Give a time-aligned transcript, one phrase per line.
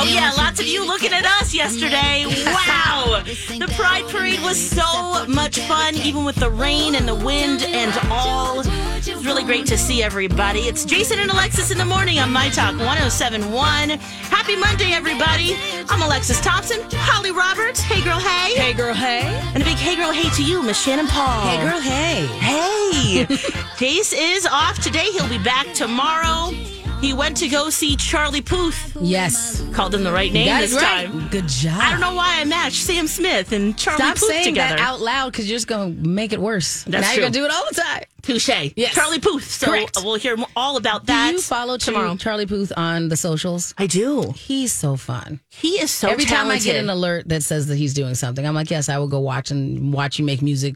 [0.00, 2.24] Oh yeah, lots of you looking at us yesterday.
[2.46, 7.64] Wow, the Pride Parade was so much fun, even with the rain and the wind
[7.64, 8.60] and all.
[8.60, 10.60] It was really great to see everybody.
[10.60, 13.90] It's Jason and Alexis in the morning on My Talk 1071.
[13.90, 15.56] Happy Monday, everybody.
[15.88, 17.80] I'm Alexis Thompson, Holly Roberts.
[17.80, 18.54] Hey girl, hey.
[18.54, 19.22] Hey, girl, hey.
[19.52, 21.44] And a big hey girl, hey to you, Miss Shannan Paul.
[21.44, 22.26] Hey, girl, hey.
[22.38, 23.26] Hey!
[23.78, 25.10] Jace is off today.
[25.10, 26.52] He'll be back tomorrow.
[27.00, 28.96] He went to go see Charlie Puth.
[29.00, 29.62] Yes.
[29.72, 31.06] Called him the right name this right.
[31.06, 31.28] time.
[31.28, 31.80] Good job.
[31.80, 34.76] I don't know why I matched Sam Smith and Charlie Stop Puth saying together.
[34.76, 36.82] that out loud because you're just going to make it worse.
[36.84, 37.14] That's now true.
[37.14, 38.02] you're going to do it all the time.
[38.22, 38.72] Touche.
[38.74, 38.94] Yes.
[38.94, 39.44] Charlie Puth.
[39.44, 39.96] So Correct.
[39.96, 42.16] Uh, we'll hear all about that do you follow tomorrow.
[42.16, 43.74] Charlie Puth on the socials?
[43.78, 44.32] I do.
[44.32, 45.38] He's so fun.
[45.50, 48.44] He is so Every time I get an alert that says that he's doing something,
[48.44, 50.74] I'm like, yes, I will go watch and watch you make music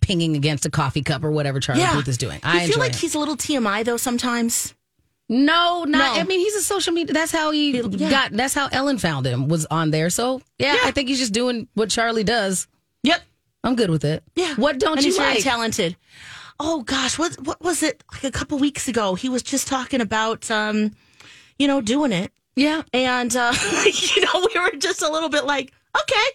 [0.00, 1.94] pinging against a coffee cup or whatever Charlie yeah.
[1.94, 2.38] Puth is doing.
[2.44, 2.96] I feel like it.
[2.96, 4.74] he's a little TMI though sometimes.
[5.28, 6.14] No, not.
[6.16, 6.20] No.
[6.20, 7.12] I mean, he's a social media.
[7.12, 8.10] That's how he Yeah.
[8.10, 8.32] got.
[8.32, 9.48] That's how Ellen found him.
[9.48, 10.08] Was on there.
[10.10, 10.80] So yeah, Yeah.
[10.84, 12.66] I think he's just doing what Charlie does.
[13.02, 13.22] Yep.
[13.64, 14.22] I'm good with it.
[14.36, 14.54] Yeah.
[14.54, 15.42] What don't and you he's very like?
[15.44, 15.96] talented.
[16.60, 19.14] Oh gosh, what what was it like a couple weeks ago?
[19.14, 20.92] He was just talking about um,
[21.58, 22.32] you know, doing it.
[22.56, 22.82] yeah.
[22.92, 23.52] And uh,
[23.84, 26.26] you know, we were just a little bit like, okay,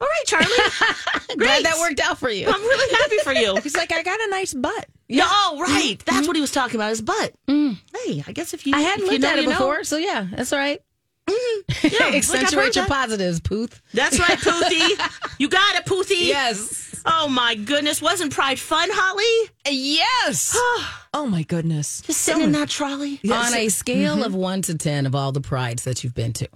[0.00, 0.46] all right, Charlie.
[1.36, 2.46] Glad that worked out for you.
[2.48, 3.60] I'm really happy for you.
[3.60, 4.86] He's like, I got a nice butt.
[5.08, 5.26] Yeah.
[5.28, 5.98] Oh, right.
[5.98, 6.14] Mm-hmm.
[6.14, 6.42] That's what he mm-hmm.
[6.42, 7.34] was talking about, his butt.
[7.48, 7.76] Mm.
[7.96, 9.58] Hey, I guess if you I hadn't you looked know, at it you know.
[9.58, 10.80] before, so yeah, that's all right.
[11.28, 11.86] Mm-hmm.
[11.86, 12.88] Yeah, look, I've Accentuate your that.
[12.88, 13.80] positives, Pooth.
[13.92, 15.32] That's right, Poothie.
[15.38, 16.26] you got it, Poothie.
[16.28, 17.02] Yes.
[17.04, 19.50] Oh my goodness, wasn't Pride fun, Holly?
[19.68, 20.52] Yes.
[21.14, 22.02] oh my goodness.
[22.02, 23.20] Just sitting in that trolley.
[23.30, 26.48] On a scale of one to ten of all the prides that you've been to,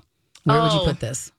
[0.45, 0.85] where would you Oh.
[0.85, 1.31] put this?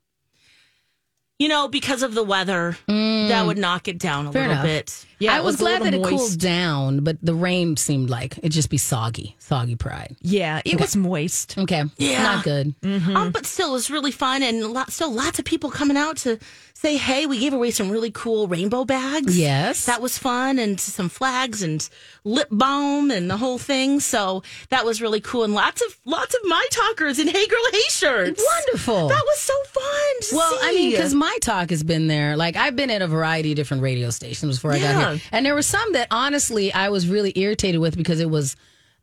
[1.37, 4.33] You know, because of the weather, that would knock it down a Mm.
[4.33, 4.65] Fair little enough.
[4.65, 5.05] bit.
[5.19, 8.37] Yeah, I was, was glad that little it cooled down, but the rain seemed like
[8.39, 10.15] it'd just be soggy, soggy pride.
[10.21, 11.57] Yeah, it was moist.
[11.57, 12.23] Okay, Yeah.
[12.23, 12.73] not good.
[12.83, 16.17] Um, but still, it was really fun, and lot, still lots of people coming out
[16.17, 16.37] to
[16.73, 19.85] say, "Hey, we gave away some really cool rainbow bags." Yes.
[19.85, 21.87] that was fun, and some flags and
[22.25, 23.99] lip balm and the whole thing.
[24.01, 27.59] So that was really cool, and lots of lots of my talkers in Hey Girl
[27.71, 28.43] Hey shirts.
[28.45, 29.07] Wonderful.
[29.07, 30.19] That was so fun.
[30.29, 32.35] To Well, I mean, because my talk has been there.
[32.35, 35.19] Like, I've been at a variety of different radio stations before I got Yeah.
[35.31, 38.55] and there were some that honestly I was really irritated with because it was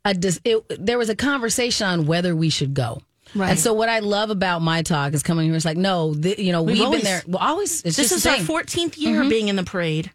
[0.04, 3.02] a dis- it, there was a conversation on whether we should go.
[3.34, 3.50] Right.
[3.50, 5.54] And so, what I love about my talk is coming here.
[5.54, 7.22] It's like, no, th- you know, We've we've, always- been there.
[7.26, 7.82] Well, always.
[7.82, 9.28] It's this just is our 14th year mm-hmm.
[9.30, 10.10] being in the parade.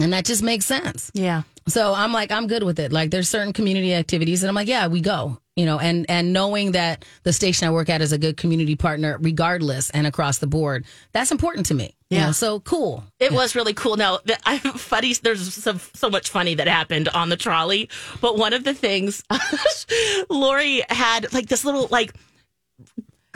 [0.00, 1.10] and that just makes sense.
[1.14, 1.42] Yeah.
[1.68, 2.92] So I'm like, I'm good with it.
[2.92, 5.38] Like, there's certain community activities, and I'm like, yeah, we go.
[5.56, 8.76] You know, and and knowing that the station I work at is a good community
[8.76, 11.94] partner, regardless and across the board, that's important to me.
[12.10, 12.26] You Yeah.
[12.26, 13.04] know, so cool.
[13.18, 13.96] It was really cool.
[13.96, 15.14] Now, the, I'm funny.
[15.14, 17.88] There's some, so much funny that happened on the trolley,
[18.20, 19.24] but one of the things,
[20.30, 22.12] Lori had like this little like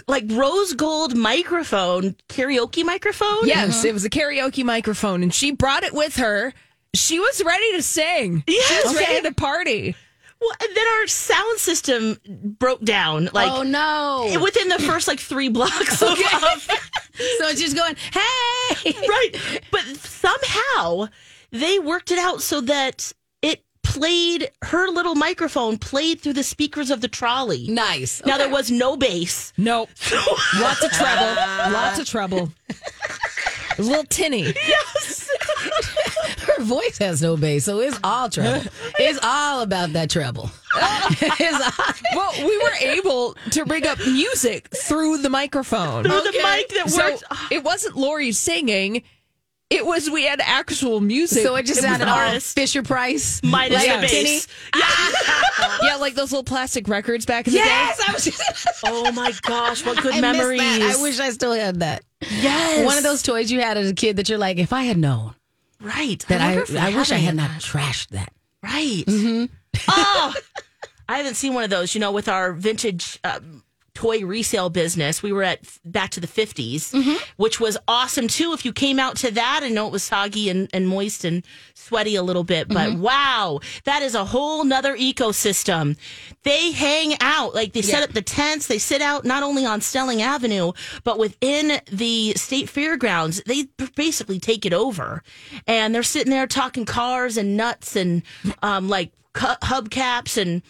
[0.07, 3.47] like rose gold microphone, karaoke microphone.
[3.47, 3.89] Yes, mm-hmm.
[3.89, 6.53] it was a karaoke microphone, and she brought it with her.
[6.95, 8.43] She was ready to sing.
[8.49, 8.85] She Yes.
[8.85, 9.95] was ready to party.
[10.41, 12.19] Well, and then our sound system
[12.59, 14.39] broke down like oh no!
[14.43, 16.01] within the first like three blocks.
[16.03, 16.19] of- of,
[17.39, 21.09] so it's just going, hey, right, but somehow
[21.51, 23.13] they worked it out so that
[23.43, 27.67] it played her little microphone played through the speakers of the trolley.
[27.69, 28.23] nice.
[28.25, 29.53] Now there was no bass.
[29.59, 29.91] Nope.
[30.59, 31.73] Lots of treble.
[31.73, 32.51] Lots of treble.
[32.69, 34.55] It was a little tinny.
[36.47, 38.71] Her voice has no bass, so it's all treble.
[38.99, 40.51] it's all about that treble.
[42.15, 46.05] Well, we were able to rig up music through the microphone.
[46.05, 46.91] Through the mic that worked.
[46.91, 47.53] So worked.
[47.53, 49.03] it wasn't Lori singing.
[49.71, 51.45] It was we had actual music.
[51.45, 52.55] So it just It sounded an all artist.
[52.57, 53.41] Fisher Price.
[53.45, 54.25] Minus Like the Kenny.
[54.25, 54.49] bass.
[55.83, 58.67] yeah, like those little plastic records back in Yes, the I was just.
[58.85, 60.59] Oh my gosh, what good I memories.
[60.61, 60.97] that.
[60.99, 62.03] I wish I still had that.
[62.29, 62.85] Yes.
[62.85, 64.97] One of those toys you had as a kid that you're like, if I had
[64.99, 65.35] known
[65.81, 66.25] Right.
[66.29, 67.61] that I, wonder I, wish I had not that.
[67.63, 68.33] trashed that.
[68.63, 69.05] Right.
[69.07, 69.47] Mm-hmm.
[69.89, 70.35] oh,
[71.09, 71.95] I haven't seen one of those.
[71.95, 73.63] You know, with our vintage um,
[73.95, 76.95] toy resale business, we were at back to the 50s,
[77.37, 78.53] which was awesome too.
[78.53, 81.45] If you came out to that, I know it was soggy and, and moist and
[81.75, 85.97] sweaty a little bit, but wow, that is a whole nother ecosystem.
[86.43, 89.81] They hang out, like they set up the tents, they sit out not only on
[89.81, 90.73] Snelling Avenue,
[91.05, 93.43] but within the state fairgrounds.
[93.47, 93.65] They
[93.97, 95.23] basically take it over.
[95.67, 98.23] And they're sitting there talking cars and nuts and
[98.63, 100.63] um, like hubcaps and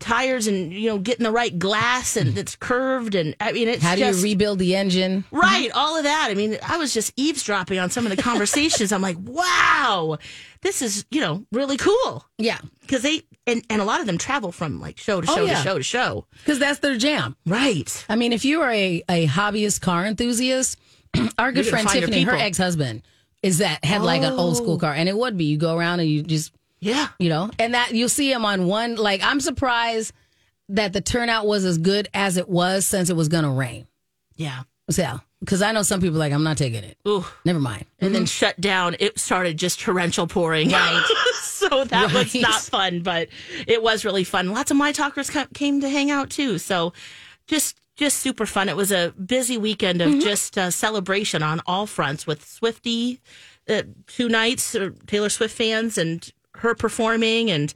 [0.00, 2.38] tires and you know getting the right glass and mm-hmm.
[2.38, 5.24] it's curved and I mean it's How do just you rebuild the engine?
[5.30, 6.28] right all of that.
[6.30, 8.92] I mean I was just eavesdropping on some of the conversations.
[8.92, 10.18] I'm like, wow,
[10.60, 14.18] this is you know really cool Yeah, because they and and a lot of them
[14.18, 15.56] travel from like show to Oh, show yeah.
[15.56, 16.26] to show to show.
[16.44, 17.36] because that's their jam.
[17.46, 18.04] Right.
[18.08, 20.78] I mean, if you are a, a hobbyist car enthusiast,
[21.38, 23.02] our good You're friend Tiffany, her ex husband,
[23.42, 24.78] is that had like an old school oh.
[24.78, 27.08] car, and it would be you go around and you just Yeah.
[27.18, 28.96] you know, and that you'll see him on one.
[28.96, 30.12] Like I'm surprised
[30.68, 33.86] that the turnout was as good as it was since it was going to rain.
[34.36, 34.62] Yeah.
[34.90, 36.98] So, because I know some people like I'm not taking it.
[37.06, 37.24] Ooh.
[37.44, 37.86] Never mind.
[38.00, 38.96] and then shut down.
[38.98, 40.70] It started just torrential pouring.
[40.70, 41.04] Right.
[41.34, 43.28] so that was not fun, but
[43.66, 44.52] it was really fun.
[44.52, 46.58] Lots of my talkers came to hang out too.
[46.58, 46.92] So
[47.46, 48.68] just just super fun.
[48.68, 53.20] It was a busy weekend of just uh, celebration on all fronts with Swifty,
[53.68, 56.28] uh, two nights, uh, Taylor Swift fans, and
[56.62, 57.72] her performing and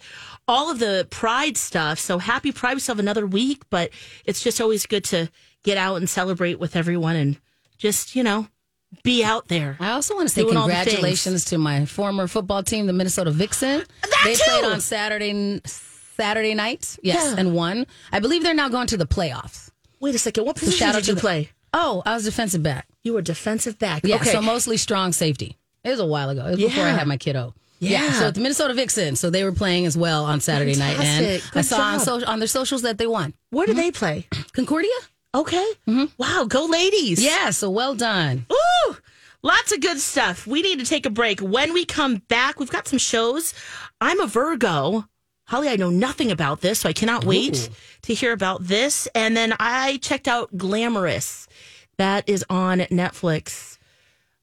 [0.49, 1.99] all of the Pride stuff.
[1.99, 2.75] So happy Pride.
[2.75, 3.91] We still have another week, but
[4.25, 5.29] it's just always good to
[5.63, 7.39] get out and celebrate with everyone and
[7.79, 8.49] just you know
[9.03, 9.77] be out there.
[9.81, 12.93] I also want to say Doing all the congratulations to my former football team, the
[12.93, 13.83] Minnesota Vixen.
[14.03, 14.43] That they too!
[14.49, 15.61] played on Saturday
[16.17, 17.41] Saturday nights, yes, Yeah.
[17.41, 17.87] and won.
[18.11, 19.71] I believe they're now going to the playoffs.
[20.01, 20.45] Wait a second.
[20.47, 21.51] What position out did you the- play?
[21.75, 22.87] Oh, I was defensive back.
[23.03, 24.03] You were defensive back.
[24.05, 24.31] Yeah, okay.
[24.33, 25.59] so mostly strong safety.
[25.85, 26.47] It was a while ago.
[26.47, 27.55] It was before I had my kiddo.
[27.79, 28.13] Yeah.
[28.13, 29.17] So the Minnesota Vixen.
[29.17, 31.51] So they were playing as well on Saturday night, and Fantastic.
[31.51, 33.35] I Good saw on, so, on their socials that they won.
[33.51, 33.81] Where do mm-hmm.
[33.81, 34.27] they play?
[34.53, 34.91] Concordia.
[35.35, 35.73] Okay.
[35.87, 36.05] Mm-hmm.
[36.17, 36.47] Wow.
[36.49, 37.23] Go ladies.
[37.23, 37.51] Yeah.
[37.51, 38.47] So well done.
[38.51, 38.97] Ooh,
[39.43, 40.47] lots of good stuff.
[40.47, 41.41] We need to take a break.
[41.41, 43.55] When we come back, we've got some shows.
[44.01, 45.05] I'm a Virgo.
[45.49, 47.71] Holly, I know nothing about this, so I cannot wait
[48.03, 49.07] to hear about this.
[49.15, 51.47] And then I checked out Glamorous.
[51.99, 53.76] That is on Netflix.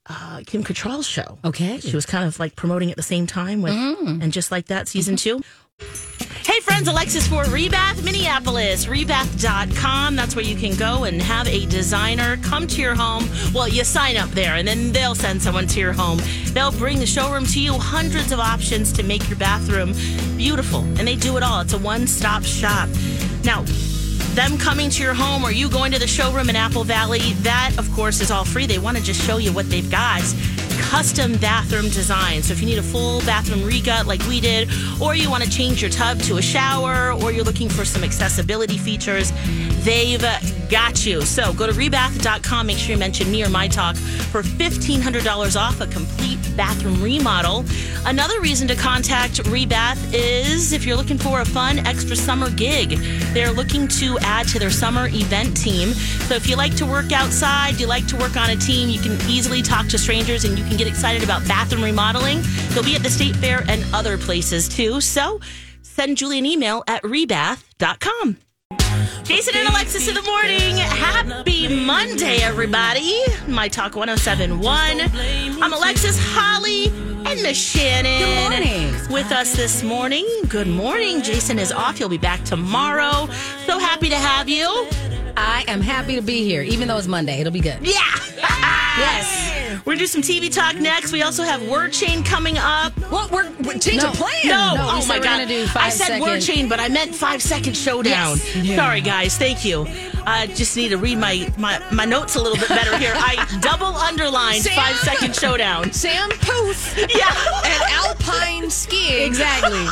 [0.10, 1.38] Uh, Kim Cattrall's show.
[1.46, 1.80] Okay.
[1.80, 4.88] She was kind of like promoting at the same time with, and just like that,
[4.88, 5.42] season two.
[6.46, 10.16] Hey friends, Alexis for Rebath Minneapolis, rebath.com.
[10.16, 13.24] That's where you can go and have a designer come to your home.
[13.54, 16.20] Well, you sign up there and then they'll send someone to your home.
[16.48, 19.94] They'll bring the showroom to you, hundreds of options to make your bathroom
[20.38, 20.82] beautiful.
[20.82, 21.62] And they do it all.
[21.62, 22.90] It's a one stop shop.
[23.44, 23.64] Now,
[24.36, 27.76] them coming to your home or you going to the showroom in Apple Valley, that
[27.78, 28.66] of course is all free.
[28.66, 30.22] They want to just show you what they've got.
[30.90, 32.44] Custom bathroom design.
[32.44, 34.70] So if you need a full bathroom regut like we did,
[35.02, 38.04] or you want to change your tub to a shower, or you're looking for some
[38.04, 39.32] accessibility features,
[39.84, 40.22] they've
[40.70, 41.22] got you.
[41.22, 45.82] So go to rebath.com, make sure you mention me or my talk for $1,500 off
[45.82, 47.66] a complete bathroom remodel.
[48.06, 52.98] Another reason to contact Rebath is if you're looking for a fun extra summer gig.
[53.34, 55.90] They're looking to add to their summer event team.
[56.28, 59.00] So if you like to work outside, you like to work on a team, you
[59.00, 62.42] can easily talk to strangers and you can get excited about bathroom remodeling.
[62.70, 65.02] They'll be at the State Fair and other places too.
[65.02, 65.40] So
[65.82, 68.38] send Julie an email at rebath.com.
[69.24, 70.76] Jason and Alexis in the morning.
[70.78, 73.22] Happy Monday, everybody.
[73.48, 75.00] My Talk 1071.
[75.62, 78.20] I'm Alexis, Holly, and Miss Shannan.
[78.20, 79.14] Good morning.
[79.14, 80.28] With us this morning.
[80.50, 81.22] Good morning.
[81.22, 81.98] Jason is off.
[81.98, 83.28] He'll be back tomorrow.
[83.66, 84.68] So happy to have you.
[85.38, 87.40] I am happy to be here, even though it's Monday.
[87.40, 87.80] It'll be good.
[87.82, 88.02] Yeah.
[88.96, 89.63] Yes.
[89.86, 91.12] We're gonna do some TV talk next.
[91.12, 92.94] We also have Word Chain coming up.
[93.12, 93.32] What?
[93.32, 94.10] We're, we're change No.
[94.10, 94.32] of plan.
[94.46, 95.48] No, No, oh my god!
[95.76, 98.38] I said word chain, but I meant five second showdown.
[98.56, 98.76] Yes.
[98.76, 99.38] Sorry, guys.
[99.38, 99.86] Thank you.
[100.26, 103.14] I just need to read my, my my notes a little bit better here.
[103.16, 104.76] I double underlined Sam.
[104.76, 105.92] five second showdown.
[105.94, 107.34] Sam Puth Yeah.
[107.66, 109.26] and Alpine skiing.
[109.28, 109.86] Exactly.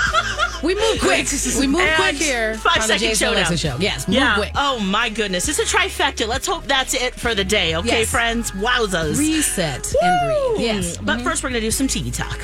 [0.63, 1.27] We move quick.
[1.59, 2.55] We move And quick here.
[2.55, 3.38] five on the second Jason showdown.
[3.47, 3.77] Alexis show.
[3.79, 4.35] Yes, move Yeah.
[4.35, 4.51] quick.
[4.55, 5.47] Oh my goodness.
[5.50, 6.27] It's a trifecta.
[6.27, 7.75] Let's hope that's it for the day.
[7.77, 8.09] Okay, Yes.
[8.11, 8.51] friends.
[8.51, 9.17] Wowzers.
[9.17, 10.65] Reset and breathe.
[10.65, 10.97] Yes.
[10.97, 11.23] But mm-hmm.
[11.27, 12.39] first, we're gonna do some TV talk.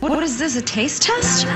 [0.00, 1.46] What is this, a taste test?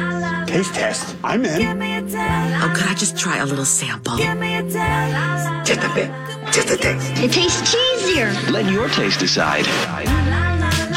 [0.47, 1.17] Taste test.
[1.25, 1.63] I'm in.
[1.81, 4.17] Oh, could I just try a little sample?
[4.17, 6.11] Just a bit.
[6.53, 7.11] Just a taste.
[7.25, 8.51] It tastes cheesier.
[8.51, 9.65] Let your taste decide.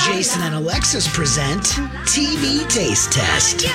[0.06, 1.64] Jason and Alexis present
[2.04, 3.66] TV Taste Test.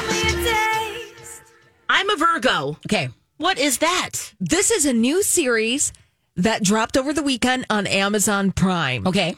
[1.88, 2.76] I'm a Virgo.
[2.86, 3.08] Okay.
[3.38, 4.34] What is that?
[4.38, 5.92] This is a new series
[6.36, 9.06] that dropped over the weekend on Amazon Prime.
[9.06, 9.34] Okay.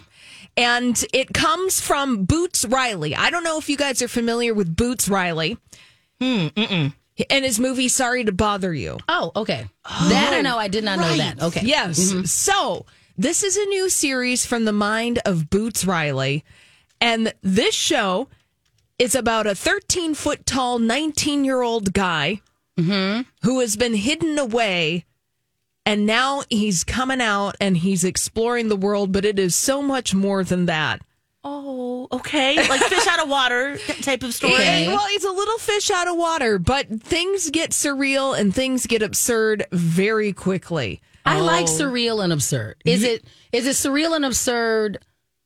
[0.56, 3.14] And it comes from Boots Riley.
[3.16, 5.58] I don't know if you guys are familiar with Boots Riley.
[6.20, 6.94] Hmm, mm-mm.
[7.30, 8.98] And his movie Sorry to Bother You.
[9.08, 9.66] Oh, okay.
[9.84, 10.56] that I know.
[10.58, 11.42] I did not know that.
[11.42, 11.62] Okay.
[11.64, 11.98] Yes.
[12.12, 12.24] Mm-hmm.
[12.24, 16.44] So this is a new series from the mind of Boots Riley.
[17.00, 18.28] And this show
[18.98, 22.40] is about a 13 foot tall, 19 year old guy
[22.76, 23.22] Mm-hmm.
[23.46, 25.04] who has been hidden away.
[25.86, 30.14] And now he's coming out and he's exploring the world, but it is so much
[30.14, 31.02] more than that.
[31.46, 32.56] Oh, okay.
[32.68, 34.54] Like fish out of water type of story.
[34.54, 38.86] Yeah, well, he's a little fish out of water, but things get surreal and things
[38.86, 41.02] get absurd very quickly.
[41.26, 41.70] I like oh.
[41.70, 42.76] surreal and absurd.
[42.84, 44.98] Is it is it surreal and absurd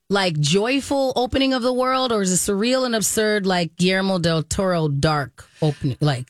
[0.09, 4.42] like joyful opening of the world, or is it surreal and absurd like Guillermo del
[4.45, 6.28] Toro dark opening like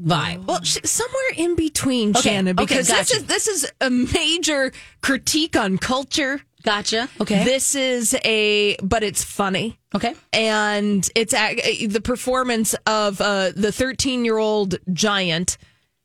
[0.00, 0.46] vibe?
[0.46, 4.72] Well, sh- somewhere in between, Okay, Shannan, okay, because this is this is a major
[5.00, 6.40] critique on culture.
[6.62, 7.08] Gotcha.
[7.20, 7.42] Okay.
[7.44, 9.80] This is a, but it's funny.
[9.96, 10.14] okay.
[10.32, 15.58] and it's a, the performance of uh, the 13 year old giant.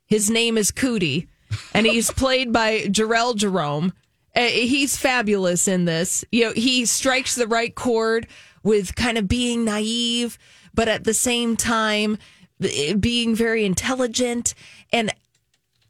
[0.08, 1.28] His name is Cootie,
[1.74, 3.94] and he's played by Jharrel Jerome.
[4.36, 6.26] Uh, he's fabulous in this.
[6.32, 8.28] You know, he strikes the right chord
[8.64, 10.40] with kind of being naive,
[10.74, 12.18] but at the same time
[12.64, 14.54] Eh, being very intelligent.
[14.92, 15.14] And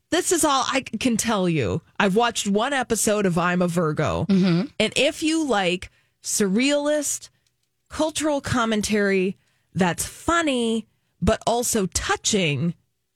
[0.10, 1.82] this is all I can tell you.
[2.00, 4.26] I've watched one episode of I'm a Virgo.
[4.30, 4.68] Mm-hmm.
[4.80, 5.92] And if you like
[6.24, 7.30] surrealist,
[7.90, 9.38] cultural commentary
[9.74, 10.88] that's funny,
[11.22, 12.74] but also touching,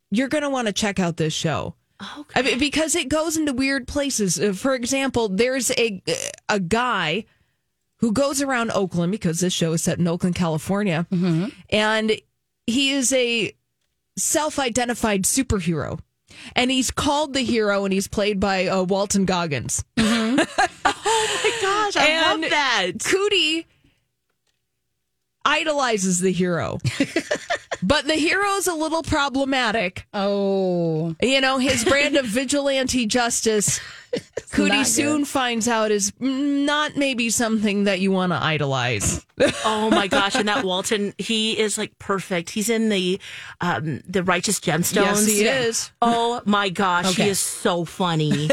[0.10, 1.76] you're going to want to check out this show.
[2.20, 2.40] Okay.
[2.40, 4.40] I mean, because it goes into weird places.
[4.40, 6.02] Uh, For example, there's a
[6.50, 7.26] a guy
[7.98, 11.50] who goes around Oakland because this show is set in Oakland, California, mm-hmm.
[11.70, 12.20] and
[12.68, 13.54] he is a
[14.18, 16.00] self-identified superhero,
[16.56, 19.84] and he's called the hero, and he's played by uh, Walton Goggins.
[19.98, 22.92] oh my gosh, I And love that.
[23.04, 23.68] Cootie
[25.46, 26.78] idolizes the hero,
[27.84, 30.06] but the hero's a little problematic.
[30.14, 31.16] Oh.
[31.22, 33.80] You know, his brand of vigilante justice,
[34.52, 39.26] Cootie soon finds out is not maybe something that you want to idolize.
[39.66, 42.52] Oh my gosh, and that Walton, he is like perfect.
[42.52, 43.20] He's in the
[43.60, 44.94] um the Righteous Gemstones.
[44.94, 45.92] Yes, he is.
[46.00, 47.24] Oh my gosh, Okay.
[47.24, 48.52] he is so funny.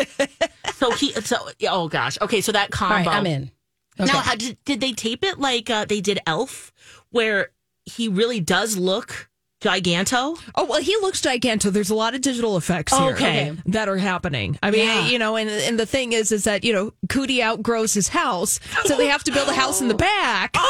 [0.76, 1.36] so he so
[1.68, 2.16] oh gosh.
[2.22, 2.94] Okay, so that All combo.
[2.94, 3.50] right, I'm in.
[3.98, 6.72] Now, how, did, did they tape it like uh, they did Elf,
[7.10, 7.50] where
[7.84, 9.28] he really does look
[9.60, 10.38] giganto?
[10.54, 11.72] Oh well, he looks giganto.
[11.72, 13.52] There's a lot of digital effects here Okay.
[13.66, 14.56] that are happening.
[14.62, 15.06] I mean, Yeah.
[15.08, 18.60] you know, and and the thing is, is that you know, Cootie outgrows his house,
[18.84, 20.52] so they have to build a house in the back.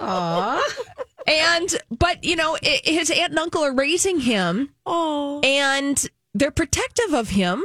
[0.00, 0.60] Aww.
[1.26, 6.04] And but you know, i his aunt and uncle are raising him, Oh, and
[6.34, 7.64] they're protective of him.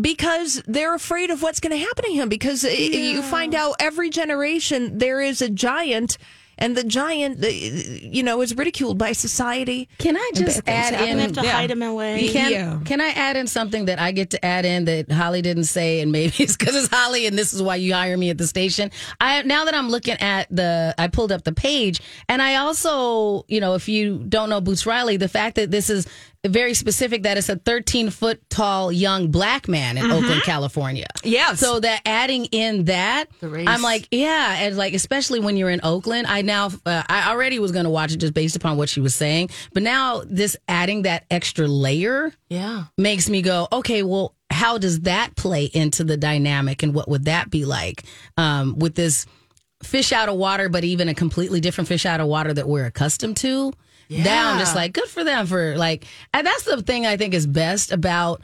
[0.00, 2.28] Because they're afraid of what's going to happen to him.
[2.28, 6.18] Because uh, you find out every generation there is a giant,
[6.58, 9.88] and the giant, you know, is ridiculed by society.
[9.98, 11.08] Can I just add I'm in?
[11.10, 11.50] gonna have to Yeah.
[11.52, 12.28] hide him away.
[12.32, 12.78] Can, Yeah.
[12.84, 16.00] can I add in something that I get to add in that Holly didn't say,
[16.00, 18.46] and maybe it's because it's Holly, and this is why you hire me at the
[18.46, 18.90] station.
[19.20, 23.44] I now that I'm looking at the, I pulled up the page, and I also,
[23.48, 26.06] you know, if you don't know Boots Riley, the fact that this is
[26.44, 31.06] very specific that it's a 13 foot tall young black man in Oakland, California.
[31.24, 31.54] Yeah.
[31.54, 36.26] So that adding in that, I'm like, yeah, and like especially when you're in Oakland,
[36.26, 39.00] I now uh, I already was going to watch it just based upon what she
[39.00, 42.84] was saying, but now this adding that extra layer Yeah.
[42.96, 47.24] makes me go, okay, well, how does that play into the dynamic, and what would
[47.24, 48.04] that be like
[48.36, 49.26] um, with this
[49.82, 52.86] fish out of water, but even a completely different fish out of water that we're
[52.86, 53.72] accustomed to?
[54.08, 57.34] Now I'm just like, good for them for like, and that's the thing I think
[57.34, 58.42] is best about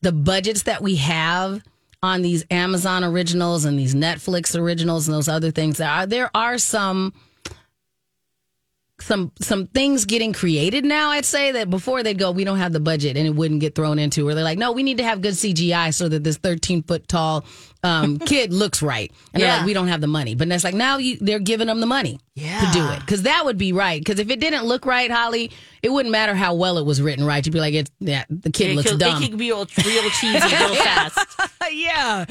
[0.00, 1.62] the budgets that we have
[2.02, 5.78] on these Amazon originals and these Netflix originals and those other things.
[5.78, 7.12] There are there are some
[9.00, 11.10] some some things getting created now.
[11.10, 13.74] I'd say that before they'd go, we don't have the budget, and it wouldn't get
[13.74, 14.28] thrown into.
[14.28, 17.06] Or they're like, no, we need to have good CGI so that this 13 foot
[17.08, 17.44] tall
[17.84, 19.10] um, kid looks right.
[19.34, 19.56] And they're Yeah.
[19.58, 20.34] like, we don't have the money.
[20.34, 22.60] But that's like now you, they're giving them the money yeah.
[22.60, 24.00] to do it because that would be right.
[24.00, 25.50] Because if it didn't look right, Holly,
[25.82, 27.24] it wouldn't matter how well it was written.
[27.24, 27.44] Right?
[27.44, 29.22] You'd be like, it's yeah, the kid It looks could, dumb.
[29.22, 31.18] it could be real, real cheesy real fast.
[31.72, 32.24] yeah.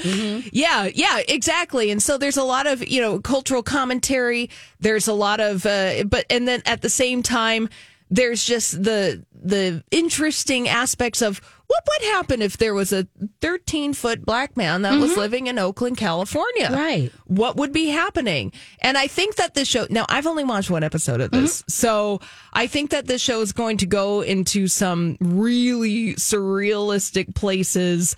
[0.54, 1.92] Yeah, yeah, exactly.
[1.92, 4.50] And so there's a lot of, you know, cultural commentary.
[4.80, 7.68] There's a lot of uh but and then at the same time
[8.10, 13.08] there's just the the interesting aspects of what would happen if there was a
[13.40, 15.20] 13 foot black man that was mm-hmm.
[15.22, 16.70] living in Oakland, California?
[16.70, 17.14] Right.
[17.28, 18.52] What would be happening?
[18.82, 21.62] And I think that this show, now I've only watched one episode of this.
[21.62, 21.72] Mm-hmm.
[21.72, 22.20] So
[22.52, 28.18] I think that this show is going to go into some really surrealistic places.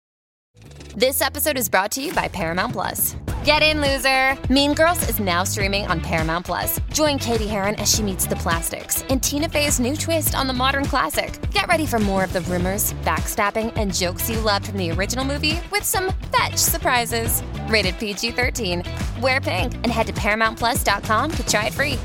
[0.95, 3.15] This episode is brought to you by Paramount Plus.
[3.43, 4.37] Get in, loser!
[4.53, 6.79] Mean Girls is now streaming on Paramount Plus.
[6.93, 10.53] Join Cady Heron as she meets the plastics in Tina Fey's new twist on the
[10.53, 11.39] modern classic.
[11.51, 15.25] Get ready for more of the rumors, backstabbing, and jokes you loved from the original
[15.25, 17.41] movie with some fetch surprises.
[17.67, 18.83] Rated PG 13.
[19.21, 21.97] Wear pink and head to ParamountPlus.com to try it free.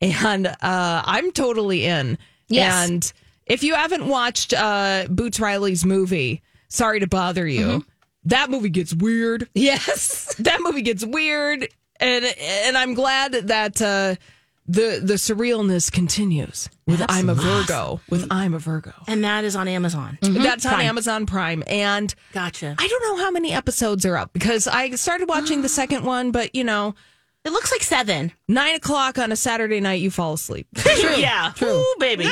[0.00, 2.18] And uh, I'm totally in.
[2.48, 2.88] Yes.
[2.88, 3.12] And
[3.46, 7.84] if you haven't watched uh, Boots Riley's movie, sorry to bother you.
[8.24, 9.48] That movie gets weird.
[9.54, 10.34] Yes.
[10.38, 14.14] That movie gets weird, and and I'm glad that uh,
[14.66, 17.34] the the surrealness continues with That's I'm a.
[17.34, 18.00] Virgo.
[18.08, 18.92] With I'm a Virgo.
[19.08, 20.18] And that is on Amazon.
[20.22, 22.76] That's on Amazon Prime, and Gotcha.
[22.78, 26.30] I don't know how many episodes are up because I started watching the second one,
[26.30, 26.94] but you know,
[27.48, 28.30] It looks like seven.
[28.46, 30.68] nine o'clock on a Saturday night, you fall asleep.
[31.16, 31.52] Yeah.
[31.62, 32.26] Ooh, baby.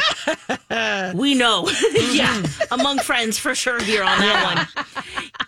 [1.19, 1.69] we know.
[2.13, 2.43] yeah.
[2.71, 4.95] Among friends for sure here on that one.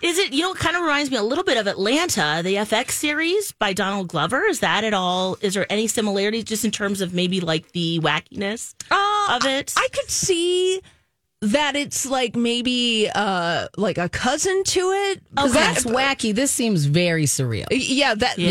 [0.03, 2.55] Is it, you know, it kind of reminds me a little bit of Atlanta, the
[2.55, 4.45] FX series by Donald Glover.
[4.45, 5.37] Is that at all?
[5.43, 9.75] Is there any similarities just in terms of maybe like the wackiness uh, of it?
[9.77, 10.81] I could see
[11.41, 15.23] that it's like maybe uh like a cousin to it.
[15.31, 16.35] Because that's wacky.
[16.35, 17.67] This seems very surreal.
[17.71, 18.49] Yeah, that Yeah.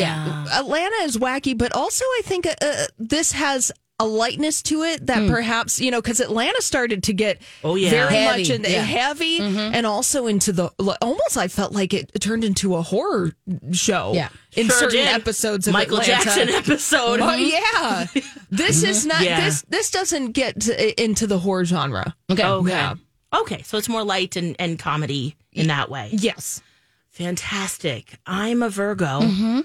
[0.48, 0.60] yeah.
[0.60, 5.08] Atlanta is wacky, but also I think uh, uh, this has a lightness to it
[5.08, 7.90] that perhaps you know because Atlanta started to get Oh, yeah.
[7.90, 8.82] very Heavy, much into yeah.
[8.84, 13.32] heavy and also into the like, almost I felt like it turned into a horror
[13.72, 14.12] show.
[14.14, 14.30] Yeah.
[14.56, 15.08] in Sure certain did.
[15.08, 16.24] episodes of Michael Atlanta.
[16.26, 17.20] Jackson episode.
[17.22, 18.06] Oh yeah,
[18.50, 19.42] this is not Yeah.
[19.42, 19.64] this.
[19.68, 22.16] This doesn't get to, into the horror genre.
[22.30, 22.46] Okay.
[22.46, 22.70] Okay.
[22.70, 22.96] Yeah.
[23.34, 23.62] Okay.
[23.64, 26.10] So it's more light and, and comedy in that way.
[26.12, 26.62] Yes.
[27.10, 28.20] Fantastic.
[28.26, 29.62] I'm a Virgo mm-hmm.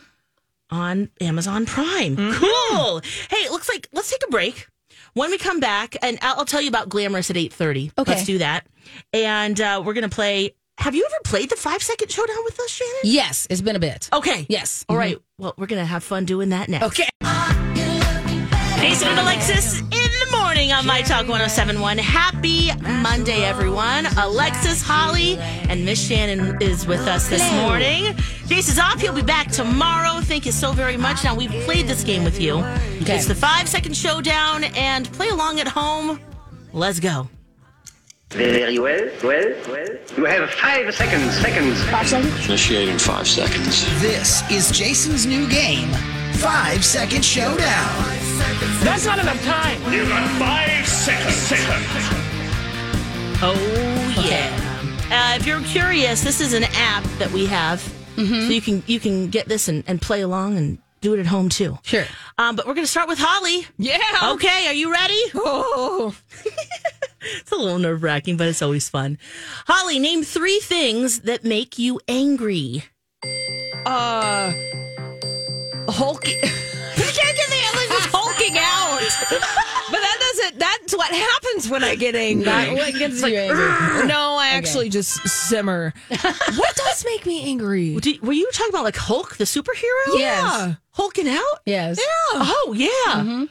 [0.70, 2.16] on Amazon Prime.
[2.16, 2.32] Mm-hmm.
[2.32, 3.00] Cool.
[3.28, 4.66] Hey, it looks like let's take a break.
[5.14, 7.92] When we come back, and I'll, I'll tell you about Glamorous at 8.30.
[7.98, 8.12] Okay.
[8.12, 8.66] Let's do that.
[9.12, 10.54] And uh, we're going to play.
[10.78, 13.00] Have you ever played the five second showdown with us, Shannan?
[13.04, 14.08] Yes, it's been a bit.
[14.10, 14.46] Okay.
[14.48, 14.86] Yes.
[14.88, 15.00] All mm-hmm.
[15.00, 15.18] right.
[15.36, 16.86] Well, we're going to have fun doing that next.
[16.86, 17.08] Okay.
[18.82, 21.98] Jason and Alexis in the morning on My Talk 1071.
[21.98, 24.06] Happy Monday, everyone.
[24.18, 28.16] Alexis, Holly, and Miss Shannan is with us this morning.
[28.46, 29.00] Jason's off.
[29.00, 30.20] He'll be back tomorrow.
[30.20, 31.22] Thank you so very much.
[31.22, 32.56] Now, we've played this game with you.
[32.56, 33.14] Okay.
[33.14, 36.18] It's the five second showdown, and play along at home.
[36.72, 37.28] Let's go.
[38.30, 39.88] Very well, well, well.
[40.16, 42.48] You have five seconds, seconds.
[42.48, 44.02] Initiating five seconds.
[44.02, 45.88] This is Jason's new game,
[46.32, 48.21] Five Second Showdown.
[48.84, 49.92] That's not enough time.
[49.92, 51.50] You got five seconds.
[53.44, 54.58] Oh yeah.
[55.10, 57.80] Uh, if you're curious, this is an app that we have,
[58.16, 61.26] so you can you can get this and, and play along and do it at
[61.26, 61.78] home too.
[61.82, 62.04] Sure.
[62.38, 63.66] Um, but we're going to start with Holly.
[63.78, 63.98] Yeah.
[64.34, 65.20] Okay, are you ready?
[65.34, 66.14] Oh.
[67.40, 69.16] It's a little nerve wracking, but it's always fun.
[69.68, 72.82] Holly, name three things that make you angry.
[73.86, 74.52] Uh.
[75.88, 76.40] Hulking.
[79.90, 80.58] But that doesn't.
[80.58, 82.46] That's what happens when I get angry.
[82.46, 84.06] Not what gets you angry.
[84.06, 85.92] No, I actually just simmer.
[86.08, 87.96] what does make me angry?
[87.96, 90.18] Did, were you talking about like Hulk, the superhero?
[90.18, 90.74] Yeah.
[90.94, 91.42] Hulking out?
[91.64, 91.98] Yes.
[91.98, 92.04] Yeah.
[92.34, 93.22] Oh, yeah.
[93.22, 93.44] Mm-hmm.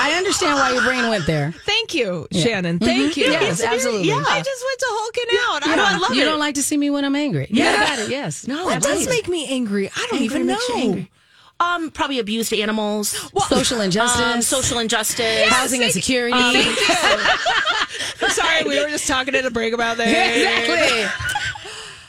[0.00, 1.52] I understand why your brain went there.
[1.52, 2.80] Thank you, Shannan.
[2.80, 3.24] Thank you.
[3.24, 4.08] Yes, absolutely.
[4.08, 4.22] Yeah.
[4.26, 5.66] I just went to hulking out.
[5.66, 6.24] You know, I love you it.
[6.24, 7.48] You don't like to see me when I'm angry.
[7.50, 8.10] Yeah, I got it.
[8.10, 8.46] Yes.
[8.46, 9.88] No, What I does make me angry?
[9.88, 11.06] I don't Angry even know.
[11.60, 11.84] Angry.
[11.84, 13.08] Um, probably abused animals,
[13.48, 16.36] Social injustice, um, social injustice, housing insecurity.
[18.28, 20.08] Sorry, we were just talking at a break about that.
[20.08, 21.30] exactly.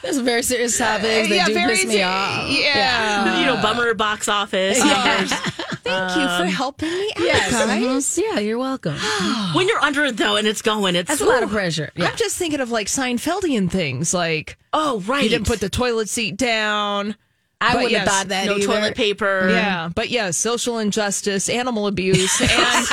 [0.02, 1.30] That's a very serious topics.
[1.30, 2.48] They Yeah, do very piss me off.
[2.50, 3.40] yeah.
[3.40, 4.78] you know, bummer box office.
[4.80, 5.32] numbers.
[5.86, 7.52] Thank you for helping me out, Yes.
[7.52, 7.82] guys.
[7.82, 8.24] mhm.
[8.24, 8.96] Yeah, you're welcome.
[9.54, 11.92] when you're under it though and it's going, it's That's a lot of pressure.
[11.96, 12.08] Yeah.
[12.08, 15.24] I'm just thinking of like Seinfeldian things, like Oh, right.
[15.24, 17.16] you didn't put the toilet seat down.
[17.62, 18.66] I But wouldn't have yes, thought that no either.
[18.66, 19.50] toilet paper.
[19.50, 22.52] Yeah, but yes, social injustice, animal abuse, and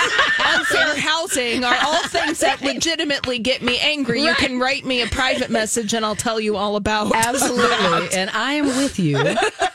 [0.44, 4.22] unfair housing are all things that legitimately get me angry.
[4.22, 7.12] You can write me a private message and I'll tell you all about.
[7.14, 8.16] Absolutely.
[8.16, 9.18] and I am with you,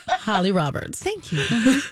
[0.08, 1.02] Holly Roberts.
[1.02, 1.44] Thank you.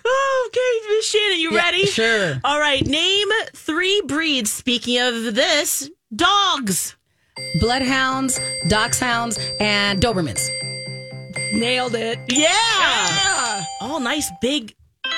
[0.46, 1.86] Okay, Miss Shannan, you Yeah, ready?
[1.86, 2.40] sure.
[2.44, 4.50] All right, name three breeds.
[4.52, 6.94] Speaking of this, dogs.
[7.60, 10.40] Bloodhounds, Dachshunds, and Dobermans.
[11.52, 12.18] Nailed it.
[12.28, 13.64] Yeah.
[13.80, 14.74] All nice, big,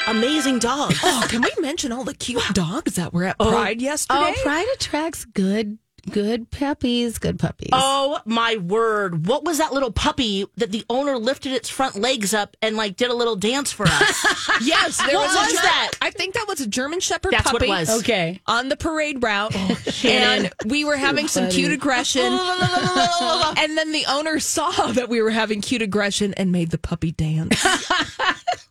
[0.07, 0.99] amazing dogs.
[1.03, 3.51] Oh, can we mention all the cute dogs that were at oh.
[3.51, 4.35] Pride yesterday?
[4.37, 5.79] Oh, Pride attracts good,
[6.11, 7.19] good puppies.
[7.19, 7.71] Good puppies.
[7.73, 9.27] Oh my word.
[9.27, 12.97] What was that little puppy that the owner lifted its front legs up and like
[12.97, 14.27] did a little dance for us?
[14.61, 15.91] Yes, there What was, was a Ger- that?
[16.03, 17.67] I think that was a German Shepherd That's what puppy.
[17.67, 18.01] it was.
[18.01, 18.41] Okay.
[18.47, 20.11] On the parade route, oh, Shannan.
[20.11, 25.31] and we were having some cute aggression, and then the owner saw that we were
[25.31, 27.65] having cute aggression and made the puppy dance.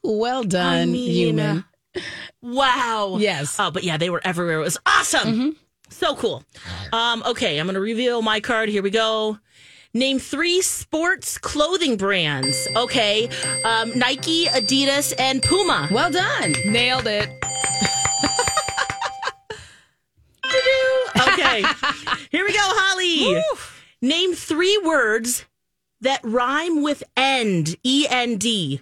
[0.03, 1.65] Well done, I mean, human.
[2.41, 3.17] Wow.
[3.19, 3.57] Yes.
[3.59, 4.59] Oh, but yeah, they were everywhere.
[4.59, 5.27] It was awesome.
[5.27, 5.49] Mm-hmm.
[5.89, 6.43] So cool.
[6.93, 8.69] Um, okay, I'm going to reveal my card.
[8.69, 9.39] Here we go.
[9.93, 12.67] Name three sports clothing brands.
[12.75, 13.29] Okay.
[13.63, 15.87] Um, Nike, Adidas, and Puma.
[15.91, 16.53] Well done.
[16.65, 17.29] Nailed it.
[21.17, 21.63] Okay.
[22.31, 23.41] Here we go, Holly.
[24.01, 25.45] Name three words
[26.01, 27.75] that rhyme with end.
[27.83, 28.81] E N D.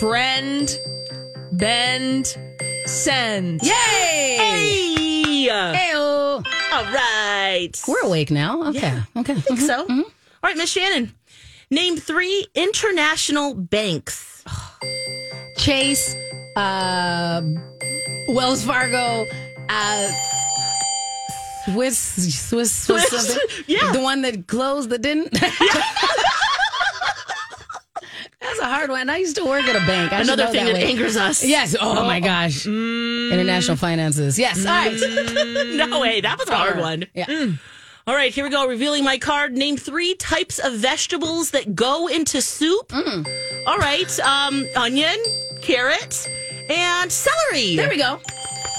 [0.00, 0.78] Friend,
[1.52, 2.36] bend,
[2.86, 3.62] send.
[3.62, 3.70] Yay!
[4.38, 5.48] Hey!
[5.48, 6.44] Heyo.
[6.72, 7.70] All right.
[7.86, 8.68] We're awake now.
[8.68, 9.00] Okay.
[9.16, 9.32] Okay.
[9.34, 9.86] I think so.
[9.88, 10.04] All
[10.42, 11.12] right, Miss Shannan.
[11.70, 14.44] Name three international banks.
[15.58, 16.14] Chase,
[16.56, 17.42] uh,
[18.28, 19.26] Wells Fargo,
[19.68, 20.12] uh,
[21.64, 21.98] Swiss,
[22.48, 23.90] Swiss, Swiss, Swiss, yeah.
[23.92, 25.32] The one that closed that didn't.
[28.46, 29.10] That's a hard one.
[29.10, 30.12] I used to work at a bank.
[30.12, 31.44] I Another thing that, that angers us.
[31.44, 31.74] Yes.
[31.80, 32.64] Oh, my gosh.
[32.64, 33.32] Mm.
[33.32, 34.38] International finances.
[34.38, 34.64] Yes.
[34.64, 34.92] All right.
[34.92, 35.88] Mm.
[35.88, 36.20] no way.
[36.20, 37.06] That was a hard one.
[37.14, 37.26] Yeah.
[37.26, 37.58] Mm.
[38.08, 38.68] All right, here we go.
[38.68, 39.52] Revealing my card.
[39.56, 42.92] Name three types of vegetables that go into soup.
[42.94, 44.20] All right.
[44.20, 45.16] Um, onion,
[45.60, 46.28] carrot,
[46.70, 47.74] and celery.
[47.74, 48.20] There we go.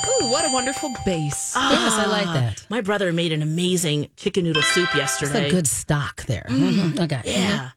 [0.07, 1.53] Ooh, what a wonderful base.
[1.57, 2.33] Yes, I like ah.
[2.35, 2.65] that.
[2.69, 5.47] My brother made an amazing chicken noodle soup yesterday.
[5.47, 6.45] a good stock there.
[6.47, 6.97] Mhm.
[7.07, 7.21] Okay.
[7.25, 7.71] Yeah.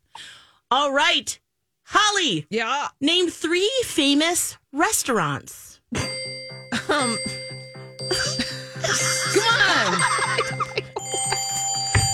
[0.70, 1.37] All right.
[1.92, 2.88] Holly, Yeah.
[3.00, 5.81] name three famous restaurants.
[6.88, 7.18] Um,
[9.35, 10.03] Come on.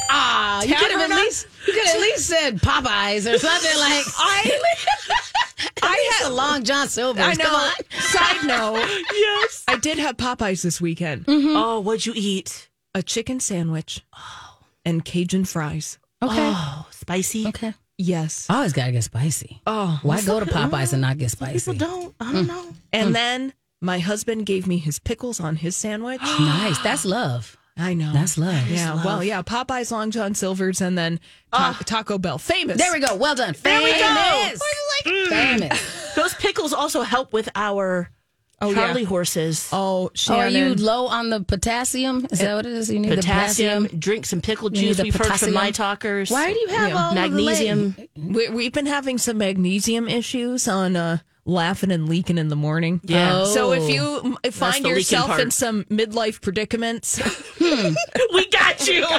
[0.08, 4.04] Ah, you could have at least you could at least said Popeyes or something like.
[4.18, 4.60] I
[5.82, 7.22] I had a long John Silver's.
[7.24, 7.44] I know.
[7.44, 7.72] Come on.
[8.00, 9.64] Side note, Yes.
[9.68, 11.24] I did have Popeyes this weekend.
[11.28, 12.70] Oh, what'd you eat?
[12.94, 14.58] A chicken sandwich Oh.
[14.86, 15.98] and Cajun fries.
[16.22, 16.34] Okay.
[16.54, 17.46] Oh, spicy.
[17.48, 17.74] Okay.
[17.98, 18.46] Yes.
[18.50, 19.62] Always gotta get spicy.
[19.66, 21.20] Oh, Why go to Popeyes and not mm-hmm.
[21.20, 21.72] get spicy?
[21.72, 22.14] People don't.
[22.20, 22.48] I don't mm.
[22.48, 22.62] know.
[22.62, 22.74] Mm.
[22.92, 26.20] and then my husband gave me his pickles on his sandwich.
[26.38, 26.78] Nice.
[26.80, 27.56] That's love.
[27.78, 28.12] I know.
[28.12, 28.68] That's love.
[28.68, 31.20] Yeah, well, yeah, Popeyes, Long John Silver's, and then
[31.52, 31.82] Ta- ah.
[31.84, 32.38] Taco Bell.
[32.38, 32.78] Famous.
[32.78, 33.14] There we go.
[33.16, 33.54] Well done.
[33.62, 33.98] There we go.
[33.98, 34.62] Famous.
[35.04, 35.28] Mm.
[35.28, 36.14] Famous.
[36.14, 38.10] Those pickles also help with our
[38.60, 39.04] Oh, yeah.
[39.04, 39.68] Horses.
[39.70, 42.26] Oh, Oh, are you low on the potassium?
[42.30, 42.90] Is that what it is?
[42.90, 44.00] You need potassium, the potassium.
[44.00, 44.96] drink some pickle juice.
[44.96, 45.54] the We've heard from potassium.
[45.54, 46.30] my talkers.
[46.30, 46.94] Why do you have Yeah.
[46.96, 47.96] all of the magnesium?
[48.16, 53.02] we, we've been having some magnesium issues on uh, laughing and leaking in the morning.
[53.04, 53.44] Yeah.
[53.44, 53.88] So if Oh.
[53.88, 57.20] you m- find yourself in some midlife predicaments,
[57.60, 59.06] we got you.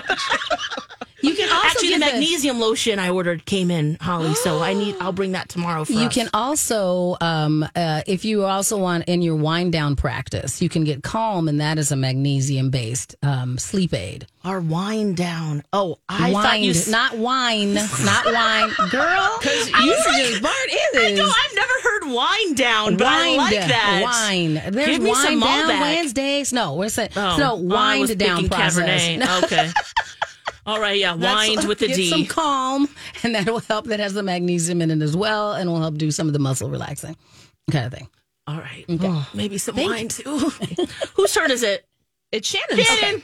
[1.21, 4.36] You can also Actually, the get magnesium lotion I ordered came in, Holly.
[4.36, 4.95] So I need.
[4.99, 5.84] I'll bring that tomorrow.
[5.84, 6.13] For You us.
[6.13, 10.84] can also, um, uh, if you also want in your wind down practice, you can
[10.84, 14.27] get Calm, and that is a magnesium based um, sleep aid.
[14.45, 15.63] our wind down.
[15.73, 16.69] Oh, I Wind, thought you.
[16.71, 19.38] s- not wine, not wine, girl.
[19.41, 21.17] Because you like- just Bart I is.
[21.19, 21.25] know.
[21.30, 24.01] I've never heard wind down, but I like that.
[24.03, 24.53] Wine.
[24.71, 26.53] There's Give me wine some down Wednesdays.
[26.53, 28.77] No, we're saying Oh, no I was wind down process.
[28.77, 29.17] Cabernet.
[29.25, 29.39] No.
[29.43, 29.71] Okay.
[30.67, 30.99] All right.
[30.99, 31.15] Yeah.
[31.15, 32.10] Wind with the get D.
[32.10, 32.88] some calm,
[33.23, 33.86] and that will help.
[33.86, 36.39] That has the magnesium in it as well, and will help do some of the
[36.39, 37.15] muscle relaxing
[37.71, 38.08] kind of thing.
[38.45, 38.86] All right.
[38.89, 40.38] Oh, maybe some wine too.
[41.15, 41.86] Whose turn is it?
[42.32, 42.77] it's Shannan.
[42.80, 43.23] Shannan.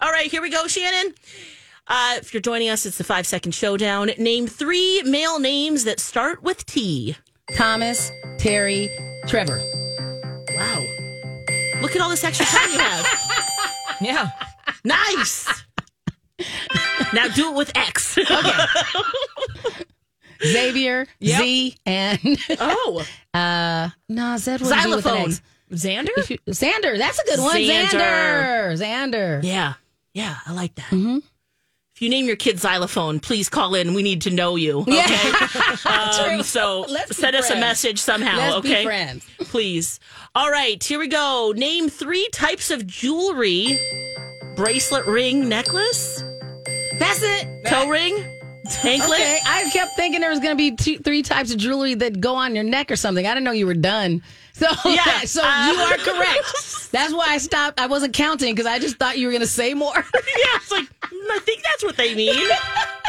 [0.00, 1.14] All right, here we go, Shannan.
[1.86, 4.10] Uh, if you're joining us, it's the five second showdown.
[4.18, 7.16] Name three male names that start with T.
[7.56, 8.88] Thomas, Terry,
[9.26, 9.58] Trevor.
[10.56, 10.84] Wow.
[11.82, 13.06] Look at all this extra time you have.
[14.00, 14.28] Yeah.
[14.84, 15.64] Nice.
[17.12, 18.18] Now do it with X.
[18.18, 18.50] Okay.
[20.44, 22.18] Xavier, Z, and
[22.58, 25.30] oh, uh, no, Z would be with an Xylophone.
[25.72, 26.30] Xander?
[26.30, 27.56] You- Xander, that's a good one.
[27.56, 28.76] Xander.
[28.76, 29.44] Xander.
[29.44, 29.74] Yeah,
[30.12, 30.86] yeah, I like that.
[30.86, 31.18] Mm-hmm.
[31.94, 33.94] If you name your kid xylophone, please call in.
[33.94, 34.80] We need to know you.
[34.80, 35.32] Okay.
[35.88, 38.36] um, so Let's send us a message somehow.
[38.36, 38.84] Let's be okay.
[38.84, 39.24] friends.
[39.38, 40.00] Please.
[40.34, 41.52] All right, here we go.
[41.54, 43.78] Name three types of jewelry:
[44.56, 46.23] bracelet, ring, necklace,
[46.98, 47.64] That's it.
[47.66, 48.14] toe ring,
[48.84, 49.20] anklet.
[49.20, 52.20] Okay, I kept thinking there was going to be two, three types of jewelry that
[52.20, 53.26] go on your neck or something.
[53.26, 54.22] I didn't know you were done.
[54.54, 56.88] So, Yeah, so uh, you are correct.
[56.92, 57.80] That's why I stopped.
[57.80, 59.92] I wasn't counting because I just thought you were going to say more.
[59.94, 60.02] yeah,
[60.56, 62.48] it's like mm, I think that's what they mean.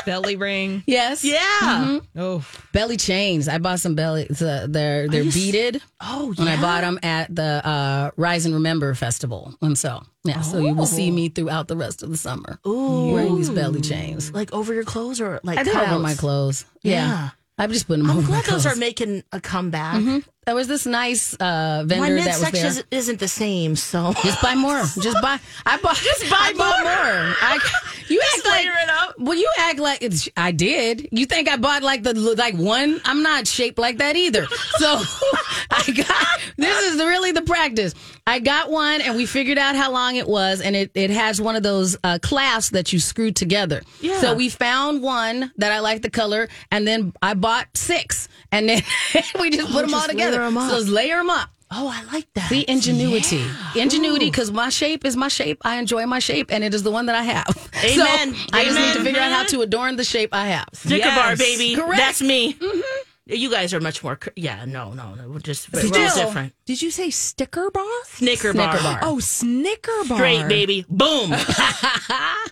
[0.07, 0.81] Belly ring.
[0.87, 1.23] yes.
[1.23, 1.39] Yeah.
[1.61, 2.01] Mhm.
[2.15, 3.47] Oh, Belly chains.
[3.47, 4.27] I bought some belly.
[4.29, 5.81] Uh, they're they're you s- beaded.
[6.01, 9.53] Oh, And I bought them at the uh, Rise and Remember festival.
[9.61, 13.11] And so, yeah, so you will see me throughout the rest of the summer Ooh.
[13.13, 14.31] wearing these belly chains.
[14.33, 16.65] Like over your clothes or like I did over my clothes.
[16.81, 16.91] Yeah.
[17.07, 17.29] Yeah.
[17.57, 18.77] I'm just putting them I'm over my glad those clothes.
[18.77, 20.23] are making a comeback.
[20.45, 22.65] There was this nice uh, vendor My that was there.
[22.67, 24.79] is- isn't the same, so Just buy more.
[25.01, 25.39] Just buy.
[25.65, 25.95] I bought.
[26.03, 26.93] Just buy I bought more.
[26.93, 27.35] more.
[27.41, 27.59] I,
[28.07, 28.63] you act like.
[28.63, 29.15] layer it up.
[29.17, 30.29] Well, you act like it's.
[30.37, 31.09] I did.
[31.11, 33.01] You think I bought like the like one?
[33.05, 34.45] I'm not shaped like that either.
[34.77, 34.87] So
[35.71, 36.39] I got.
[36.57, 37.95] This is really the practice.
[38.27, 41.41] I got one, and we figured out how long it was, and it it has
[41.41, 43.81] one of those uh, clasps that you screw together.
[43.99, 44.19] Yeah.
[44.21, 48.69] So we found one that I like the color, and then I bought six, and
[48.69, 48.81] then
[49.39, 50.37] we just put them all just together.
[50.37, 50.69] layer 'em up.
[50.71, 51.49] So just layer them up.
[51.71, 52.49] Oh, I like that.
[52.49, 53.43] See, ingenuity.
[53.75, 55.57] Ingenuity, because my shape is my shape.
[55.65, 57.47] I enjoy my shape, and it is the one that I have.
[57.83, 58.35] Amen.
[58.35, 60.67] So I just need to figure out how to adorn the shape I have.
[60.73, 61.75] Snicker bar, baby.
[61.75, 61.97] Correct.
[61.97, 62.53] That's me.
[62.53, 62.81] Mm-hmm.
[63.27, 64.19] You guys are much more.
[64.35, 65.27] Yeah, no, no, no.
[65.29, 66.53] We're just we're different.
[66.67, 67.83] did you say sticker bar?
[68.03, 68.77] Snicker, Snicker bar.
[68.83, 68.99] bar.
[69.01, 70.19] Oh, Snicker bar.
[70.19, 70.85] Great, baby.
[70.87, 71.33] Boom.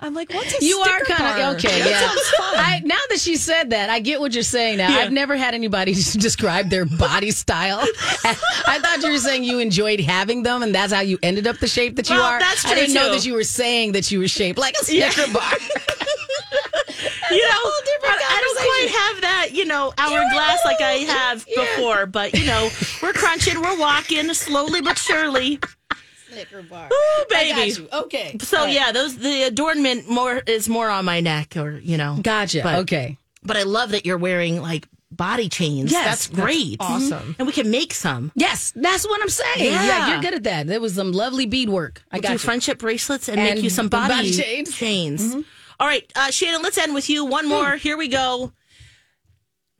[0.01, 1.79] I'm like, what's a You are sticker kind of okay.
[1.79, 1.99] That yeah.
[1.99, 2.55] sounds fun.
[2.57, 4.77] I, now that she said that, I get what you're saying.
[4.79, 5.03] Now Yeah.
[5.05, 7.79] I've never had anybody describe their body style.
[8.25, 11.57] I thought you were saying you enjoyed having them, and that's how you ended up
[11.59, 12.39] the shape that you Well, are.
[12.39, 12.71] that's true.
[12.71, 15.51] I didn't know that you were saying that you were shaped like a Snicker bar.
[17.35, 20.91] You know, whole different I, I don't quite have that, you know, hourglass like I
[21.11, 22.69] have before, but you know,
[23.01, 25.59] we're crunching, we're walking slowly but surely.
[26.31, 26.87] Snicker bar.
[26.91, 27.49] Ooh, I baby.
[27.51, 27.87] got you.
[28.05, 28.37] Okay.
[28.41, 28.73] So All right.
[28.73, 32.17] yeah, those the adornment more is more on my neck, or you know.
[32.21, 32.61] Gotcha.
[32.63, 33.17] But- okay.
[33.43, 35.91] But I love that you're wearing like body chains.
[35.91, 36.77] Yes, that's that's great.
[36.79, 37.35] awesome.
[37.37, 38.31] And we can make some.
[38.35, 39.65] Yes, that's what I'm saying.
[39.71, 39.85] Yeah.
[39.85, 40.65] Yeah, you're good at that.
[40.67, 42.01] There was some lovely beadwork.
[42.09, 42.39] I We'll got do you.
[42.39, 45.35] friendship bracelets and, And make you some the body, body chains.
[45.35, 45.41] Mm-hmm.
[45.83, 47.25] All right, uh, Shannan, let's end with you.
[47.25, 47.75] One more.
[47.75, 48.53] Here we go.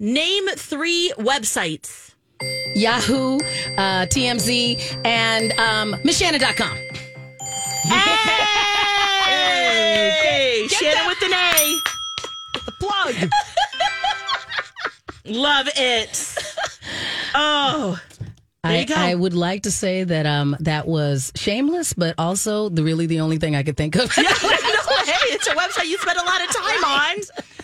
[0.01, 2.13] Name three websites.
[2.75, 3.37] Yahoo,
[3.77, 6.75] uh, TMZ, and um, MissShannan.com.
[9.29, 11.79] Hey, Shannan with an A.
[12.65, 13.15] the plug.
[15.33, 16.35] Love it.
[17.33, 17.97] Oh,
[18.61, 18.95] There I, you go.
[18.95, 23.21] I would like to say that um, that was shameless, but also the really the
[23.21, 24.11] only thing I could think of.
[25.27, 27.15] it's a website you spend a lot of time on.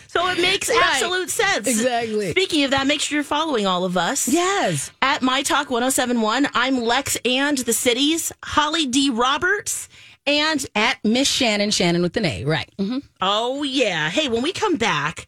[0.08, 0.80] So it makes Right.
[0.82, 1.68] absolute sense.
[1.68, 2.32] Exactly.
[2.32, 4.26] Speaking of that, make sure you're following all of us.
[4.28, 4.90] yes.
[5.02, 9.08] At My Talk 1071, I'm Lex and the Cities, Holly D.
[9.10, 9.88] Roberts,
[10.26, 12.68] and At Miss Shannan, Shannan with an A, right.
[12.78, 14.10] hmm oh yeah.
[14.10, 15.26] Hey, when we come back,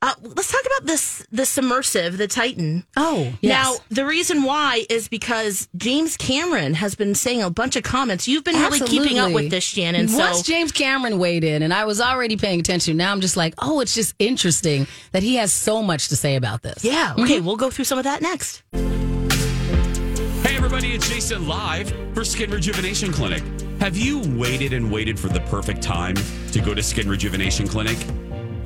[0.00, 2.84] uh, let's talk about this the submersive, the Titan.
[2.96, 3.50] Oh, yes.
[3.50, 8.28] Now, the reason why is because James Cameron has been saying a bunch of comments.
[8.28, 10.16] You've been really keeping up with this, Shannan.
[10.16, 13.36] Once So James Cameron weighed in, and I was already paying attention, now I'm just
[13.36, 16.84] like, oh, it's just interesting that he has so much to say about this.
[16.84, 18.62] yeah, okay, we'll go through some of that next.
[18.72, 23.42] Hey, everybody, it's Jason live for Skin Rejuvenation Clinic.
[23.80, 26.16] Have you waited and waited for the perfect time
[26.52, 27.96] to go to Skin Rejuvenation Clinic?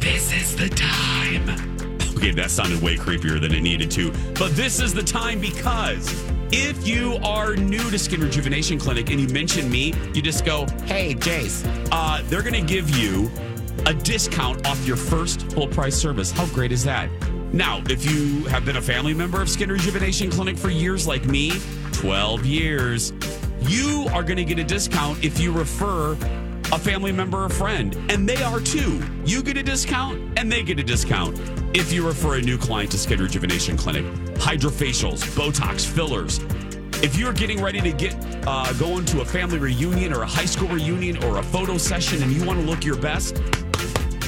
[0.02, 1.48] This is the time.
[2.16, 6.12] Okay, that sounded way creepier than it needed to, but this is the time because
[6.50, 10.66] if you are new to Skin Rejuvenation Clinic and you mention me, you just go,
[10.86, 13.30] hey, Jace, uh, they're going to give you
[13.86, 16.32] a discount off your first full price service.
[16.32, 17.08] How great is that?
[17.52, 21.26] Now, if you have been a family member of Skin Rejuvenation Clinic for years like
[21.26, 21.52] me,
[21.92, 23.12] 12 years,
[23.68, 26.16] you are going to get a discount if you refer
[26.72, 29.00] a family member or friend, and they are too.
[29.26, 31.38] You get a discount, and they get a discount
[31.74, 34.04] if you refer a new client to Skin Rejuvenation Clinic.
[34.37, 36.38] Hydrofacials, Botox, fillers.
[37.02, 40.46] If you're getting ready to get uh, going to a family reunion or a high
[40.46, 43.42] school reunion or a photo session, and you want to look your best,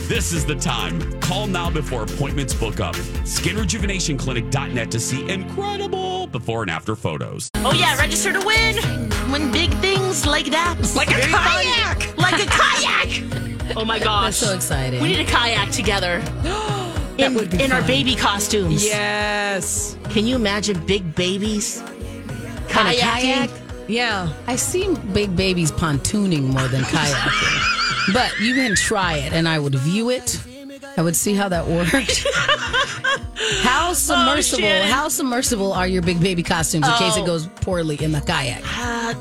[0.06, 1.00] this is the time.
[1.20, 2.94] Call now before appointments book up.
[2.94, 7.48] SkinRejuvenationClinic.net to see incredible before and after photos.
[7.56, 9.03] Oh yeah, register to win.
[9.32, 10.76] Win big things like that.
[10.94, 12.16] Like a Very kayak.
[12.18, 13.30] Like a kayak.
[13.76, 14.38] Oh my gosh.
[14.40, 15.00] That's so exciting.
[15.02, 16.22] We need a kayak together.
[17.18, 18.84] in in our baby costumes.
[18.84, 19.96] Yes.
[20.10, 23.00] Can you imagine big babies On a kayaking?
[23.00, 23.50] kayak?
[23.88, 24.28] Yeah.
[24.46, 28.12] I see big babies pontooning more than kayaking.
[28.12, 30.38] but you can try it, and I would view it.
[30.96, 32.26] I would see how that worked.
[33.62, 34.62] how submersible?
[34.64, 34.82] Shannan.
[34.90, 37.22] how submersible are your big baby costumes in case Oh.
[37.22, 38.62] it goes poorly in the kayak?
[38.64, 39.14] Uh,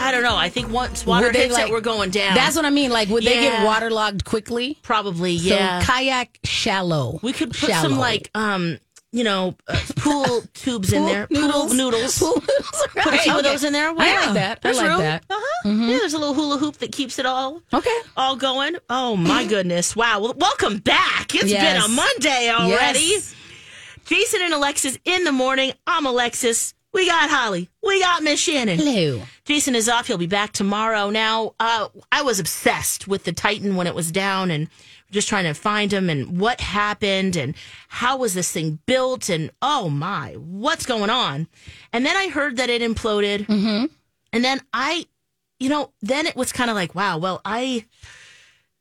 [0.00, 0.36] I don't know.
[0.36, 2.34] I think once water Would hits like- it, we're going down.
[2.34, 2.90] That's what I mean.
[2.90, 4.78] Like, would they get waterlogged quickly?
[4.82, 5.80] Probably, yeah.
[5.80, 7.18] So kayak shallow.
[7.22, 7.88] we could put Shallow.
[7.88, 8.78] some like um,
[9.10, 11.26] you know, uh, pool tubes in there.
[11.30, 11.68] noodles.
[11.68, 12.18] Pool noodles.
[12.18, 13.20] Pool noodles, Put a right.
[13.22, 13.88] few of those in there.
[13.88, 14.60] I like that.
[14.64, 14.98] I like room.
[14.98, 15.24] that.
[15.30, 15.68] Uh-huh.
[15.68, 15.90] Mhm.
[15.90, 17.96] Yeah, there's a little hula hoop that keeps it all Okay.
[18.16, 18.76] all going.
[18.90, 19.96] Oh my goodness!
[19.96, 20.20] Wow.
[20.20, 21.34] Well, welcome back.
[21.34, 21.62] It's Yes.
[21.74, 23.00] been a Monday already.
[23.00, 23.34] Yes.
[24.08, 25.74] Jason and Alexis in the morning.
[25.86, 26.72] I'm Alexis.
[26.94, 27.68] We got Holly.
[27.82, 28.76] We got Miss Shannan.
[28.76, 29.22] Hello.
[29.44, 30.06] Jason is off.
[30.06, 31.10] He'll be back tomorrow.
[31.10, 34.68] Now, uh, I was obsessed with the Titan when it was down and
[35.10, 37.54] just trying to find him and what happened and
[37.88, 41.46] how was this thing built and oh my, what's going on?
[41.92, 43.44] And then I heard that it imploded.
[43.44, 43.92] Mm-hmm.
[44.32, 45.04] And then I,
[45.60, 47.84] you know, then it was kind of like, wow, well, I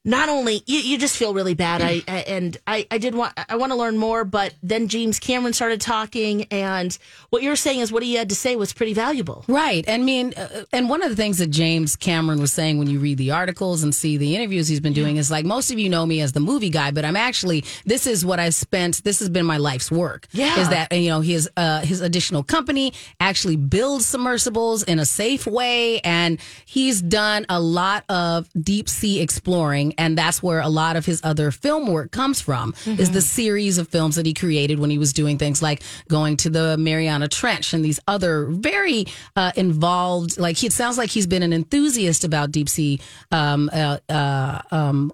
[0.07, 1.81] not only you, you just feel really bad.
[1.83, 5.19] I, I and I, I did want I want to learn more, but then James
[5.19, 6.97] Cameron started talking, and
[7.29, 9.43] what you're saying is what he had to say was pretty valuable.
[9.47, 9.87] Right.
[9.87, 12.99] I mean, uh, and one of the things that James Cameron was saying when you
[12.99, 15.89] read the articles and see the interviews he's been doing is like, most of you
[15.89, 19.19] know me as the movie guy, but I'm actually, this is what I spent, this
[19.19, 20.27] has been my life's work.
[20.31, 20.59] Yeah.
[20.59, 25.45] Is that, you know, his, uh, his additional company actually builds submersibles in a safe
[25.45, 25.99] way.
[25.99, 29.93] And he's done a lot of deep sea exploring.
[29.97, 33.77] And that's where a lot of his other film work comes from is the series
[33.77, 37.27] of films that he created when he was doing things like going to the Mariana
[37.27, 39.05] Trench and these other very
[39.35, 42.99] uh, involved, like it sounds like he's been an enthusiast about deep sea
[43.31, 45.11] um, uh, uh, um,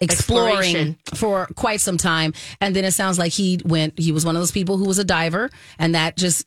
[0.00, 0.98] exploring Exploration.
[1.14, 2.32] for quite some time.
[2.60, 4.98] And then it sounds like he went, he was one of those people who was
[4.98, 6.46] a diver and that just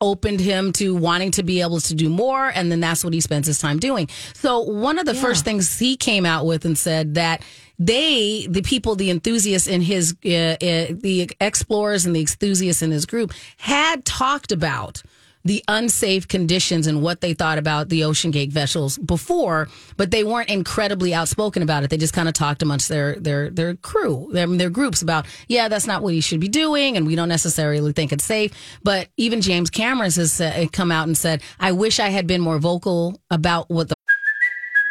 [0.00, 3.20] opened him to wanting to be able to do more and then that's what he
[3.20, 4.08] spends his time doing.
[4.34, 7.42] So one of the first things he came out with and said that
[7.78, 12.90] they the people the enthusiasts in his uh, uh, the explorers and the enthusiasts in
[12.90, 15.02] his group had talked about
[15.44, 20.50] the unsafe conditions and what they thought about the OceanGate vessels before, but they weren't
[20.50, 21.90] incredibly outspoken about it.
[21.90, 25.68] They just kind of talked amongst their their their crew, their, their groups about, yeah,
[25.68, 28.52] that's not what you should be doing, and we don't necessarily think it's safe.
[28.82, 32.58] But even James Cameron has come out and said, I wish I had been more
[32.58, 33.94] vocal about what the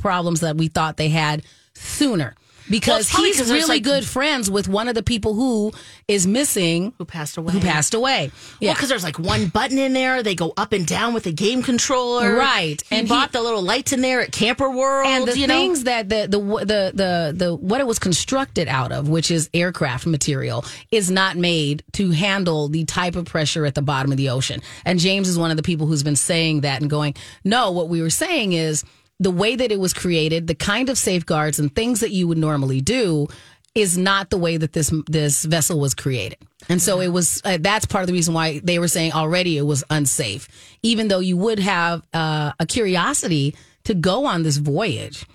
[0.00, 1.42] Problems that we thought they had
[1.74, 2.34] sooner.
[2.68, 5.72] Because probably he's really like- good friends with one of the people who
[6.08, 7.52] is missing, who passed away.
[7.52, 8.32] Who passed away?
[8.60, 10.20] Well, because there's like one button in there.
[10.24, 12.34] They go up and down with the game controller.
[12.34, 12.82] Right.
[12.90, 15.06] He And bought he- the little lights in there at Camper World.
[15.06, 15.92] and the things know?
[15.92, 20.04] that the, the the the the what it was constructed out of, which is aircraft
[20.04, 24.30] material, is not made to handle the type of pressure at the bottom of the
[24.30, 24.60] ocean.
[24.84, 27.88] And James is one of the people who's been saying that and going, no, what
[27.88, 28.82] we were saying is
[29.18, 32.38] the way that it was created, the kind of safeguards and things that you would
[32.38, 33.28] normally do
[33.74, 36.38] is not the way that this this vessel was created.
[36.68, 39.58] And so it was uh, that's part of the reason why they were saying already
[39.58, 40.48] it was unsafe.
[40.82, 45.26] Even though you would have uh, a curiosity to go on this voyage.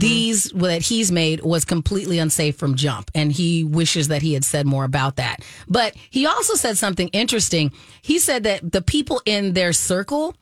[0.00, 4.44] These that he's made was completely unsafe from jump, and he wishes that he had
[4.44, 5.44] said more about that.
[5.68, 7.70] But he also said something interesting.
[8.02, 10.34] He said that the people in their circle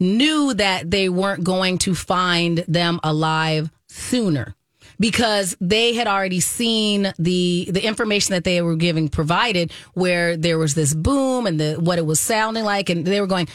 [0.00, 4.54] knew that they weren't going to find them alive sooner
[4.98, 10.58] because they had already seen the the information that they were giving provided where there
[10.58, 13.48] was this boom and the what it was sounding like and they were going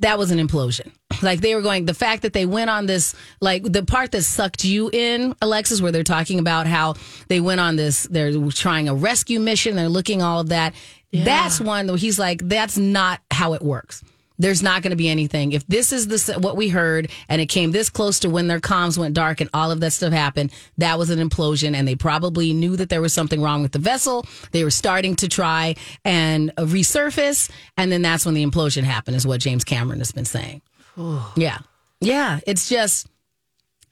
[0.00, 0.92] that was an implosion.
[1.22, 4.22] Like they were going, the fact that they went on this, like the part that
[4.22, 6.94] sucked you in, Alexis, where they're talking about how
[7.28, 10.74] they went on this, they're trying a rescue mission, they're looking all of that.
[11.12, 14.04] That's one where he's like, that's not how it works.
[14.38, 15.52] There's not going to be anything.
[15.52, 18.60] If this is the what we heard, and it came this close to when their
[18.60, 21.94] comms went dark and all of that stuff happened, that was an implosion, and they
[21.94, 24.26] probably knew that there was something wrong with the vessel.
[24.52, 25.74] They were starting to try
[26.04, 29.16] and resurface, and then that's when the implosion happened.
[29.16, 30.62] Is what James Cameron has been saying.
[31.36, 31.58] Yeah,
[32.00, 32.40] yeah.
[32.46, 33.08] It's just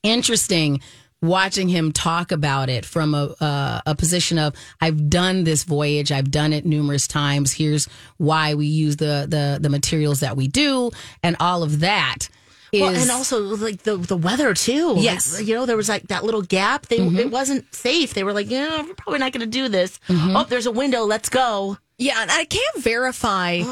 [0.02, 0.80] interesting
[1.26, 6.12] watching him talk about it from a uh, a position of I've done this voyage,
[6.12, 7.52] I've done it numerous times.
[7.52, 10.90] Here's why we use the the the materials that we do,
[11.22, 12.28] and all of that.
[12.72, 14.94] Is, Well, and also like the the weather too.
[14.94, 15.40] Like, Yes.
[15.40, 16.86] you know there was like that little gap.
[16.86, 17.18] They Mhm.
[17.18, 18.14] it wasn't safe.
[18.14, 20.00] They were like, yeah, we're probably not going to do this.
[20.08, 20.34] Mhm.
[20.40, 21.04] Oh, there's a window.
[21.04, 21.78] Let's go.
[21.98, 23.62] Yeah, and I can't verify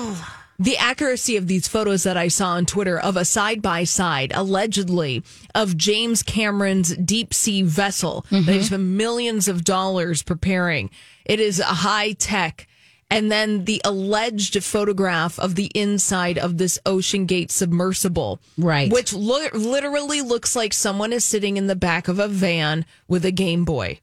[0.63, 4.33] the accuracy of these photos that I saw on Twitter of a side by side,
[4.35, 5.23] allegedly,
[5.55, 8.51] of James Cameron's deep sea vessel that Mm-hmm.
[8.53, 10.91] he's spent millions of dollars preparing.
[11.25, 12.67] It is a high tech.
[13.11, 18.41] And then the alleged photograph of the inside of this OceanGate submersible.
[18.57, 18.91] Right.
[18.91, 23.27] Which lo- literally looks like someone is sitting in the back of a van with
[23.27, 24.01] a Game Boy.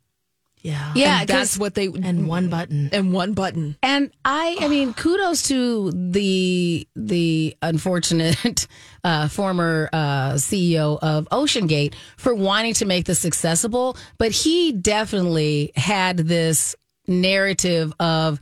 [0.62, 0.91] Yeah.
[0.95, 1.88] Yeah, And that's what they.
[1.88, 2.89] And one button.
[2.91, 3.78] And one button.
[3.82, 8.68] And I, I mean, kudos to the the unfortunate
[9.03, 15.72] uh, former uh, CEO of OceanGate for wanting to make this accessible, but he definitely
[15.76, 16.76] had this
[17.07, 18.39] narrative of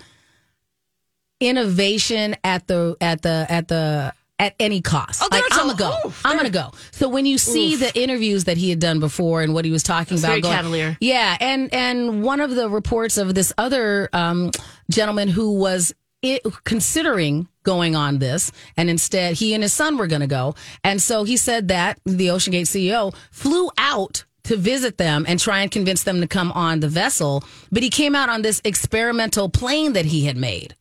[1.40, 5.22] innovation at the at the at the at any cost.
[5.24, 6.14] Oh, like I'm gonna go.
[6.24, 6.72] I'm gonna go.
[6.92, 7.80] So when you see Oof.
[7.80, 10.56] the interviews that he had done before and what he was talking about, very going,
[10.56, 10.98] cavalier.
[11.00, 14.52] yeah, and and one of the reports of this other um,
[14.90, 15.94] gentleman who was
[16.26, 21.02] i considering going on this, and instead he and his son were to go, and
[21.02, 25.72] so he said that the OceanGate CEO flew out to visit them and try and
[25.72, 29.94] convince them to come on the vessel, but he came out on this experimental plane
[29.94, 30.74] that he had made.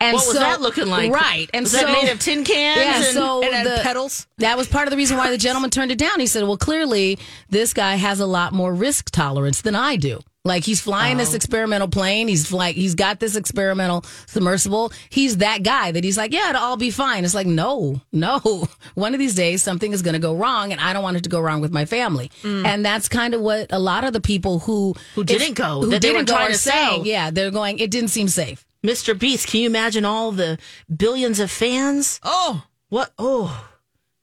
[0.00, 1.10] And what was that looking like?
[1.10, 2.78] Right, and was so that made of tin cans?
[2.78, 4.26] yeah, and, so and the- pedals?
[4.38, 6.20] That was part of the reason why the gentleman turned it down.
[6.20, 7.18] He said, "Well, clearly
[7.48, 10.20] this guy has a lot more risk tolerance than I do.
[10.46, 11.36] Like he's flying this oh.
[11.36, 12.28] experimental plane.
[12.28, 14.92] He's like he's got this experimental submersible.
[15.10, 17.24] He's that guy that he's like, yeah, it'll all be fine.
[17.24, 18.68] It's like, no, no.
[18.94, 21.24] One of these days something is going to go wrong, and I don't want it
[21.24, 22.30] to go wrong with my family.
[22.42, 22.64] Mm.
[22.64, 25.90] And that's kind of what a lot of the people who Who didn't go, who
[25.90, 27.06] that they were didn't go trying are saying, sell.
[27.06, 27.78] yeah, they're going.
[27.78, 28.65] It didn't seem safe.
[28.84, 29.18] Mr.
[29.18, 30.58] Beast, can you imagine all the
[30.94, 32.20] billions of fans?
[32.22, 33.12] Oh, what?
[33.18, 33.68] Oh,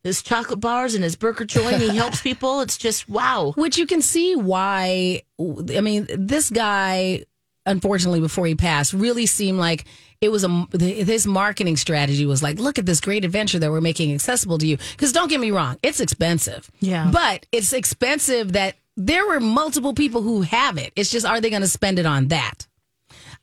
[0.04, 1.78] his chocolate bars and his burger joint.
[1.78, 2.62] He helps people.
[2.62, 3.54] It's just wow.
[3.56, 5.24] Which you can see why.
[5.40, 7.26] I mean, this guy,
[7.66, 9.86] unfortunately, before he passed, really seemed like
[10.22, 13.82] it was a his marketing strategy was like, look at this great adventure that we're
[13.82, 14.78] making accessible to you.
[14.92, 16.70] Because don't get me wrong, it's expensive.
[16.80, 17.10] Yeah.
[17.12, 20.94] but it's expensive that there were multiple people who have it.
[20.96, 22.68] It's just, are they going to spend it on that?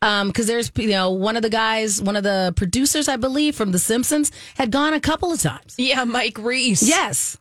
[0.01, 3.71] Because there's you know one of the guys, one of the producers, I believe, from
[3.73, 5.75] The Simpsons, had gone a couple of times.
[5.77, 6.83] Yeah, Mike Reiss.
[6.83, 7.37] Yes,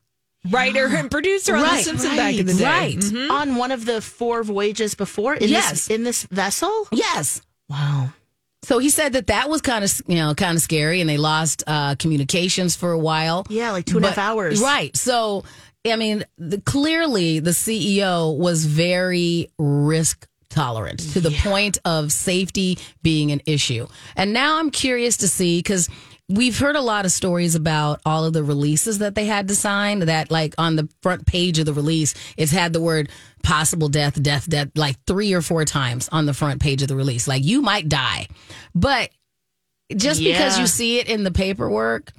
[0.50, 2.64] Writer and producer on The Right, Simpsons back in the day.
[2.66, 2.98] right.
[2.98, 3.30] Mhm.
[3.30, 5.70] On one of the four voyages before, in Yes.
[5.72, 6.88] this in this vessel.
[6.92, 7.42] yes.
[7.70, 8.12] Wow.
[8.64, 11.16] So he said that that was kind of you know kind of scary, and they
[11.18, 13.46] lost uh, communications for a while.
[13.50, 14.60] Yeah, like two and a half But- hours.
[14.62, 14.96] Right.
[14.98, 15.46] So
[15.90, 22.78] I mean, the, clearly the CEO was very risk tolerant to the point of safety
[23.02, 23.88] being an issue.
[24.16, 25.90] And now I'm curious to see because
[26.28, 29.56] we've heard a lot of stories about all of the releases that they had to
[29.56, 30.00] sign.
[30.00, 33.10] That like on the front page of the release, it's had the word
[33.44, 36.96] possible death, death, death, like three or four times on the front page of the
[36.96, 37.28] release.
[37.28, 38.28] Like you might die,
[38.76, 39.10] but
[39.96, 42.12] just because you see it in the paperwork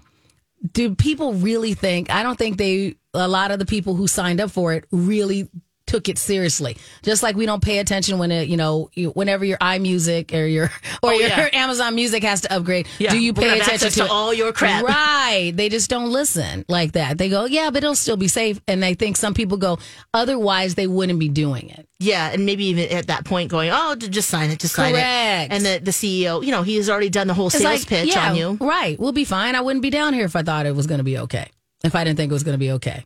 [0.72, 4.40] do people really think i don't think they a lot of the people who signed
[4.40, 5.48] up for it really
[5.90, 9.44] took it seriously just like we don't pay attention when it you know you- whenever
[9.44, 10.64] your imusic or your
[11.02, 11.48] or Oh, your yeah.
[11.64, 14.84] amazon music has to upgrade Yeah, do you pay attention to, to all your crap.
[14.96, 18.60] right they just don't listen like that they go yeah but it'll still be safe
[18.68, 19.78] and they think some people go
[20.14, 23.94] otherwise they wouldn't be doing it Yeah, and maybe even at that point going, oh,
[23.94, 25.52] just sign it, just sign Correct.
[25.52, 25.54] it.
[25.54, 28.08] And the, the CEO, you know, he has already done the whole sales like, pitch
[28.14, 28.56] yeah, on you.
[28.60, 28.98] Right.
[28.98, 29.54] We'll be fine.
[29.54, 31.50] I wouldn't be down here if I thought it was going to be okay.
[31.84, 33.04] If I didn't think it was going to be okay.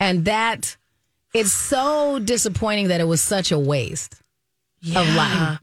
[0.00, 0.76] And that
[1.36, 4.14] it's so disappointing that it was such a waste
[4.94, 5.58] of life.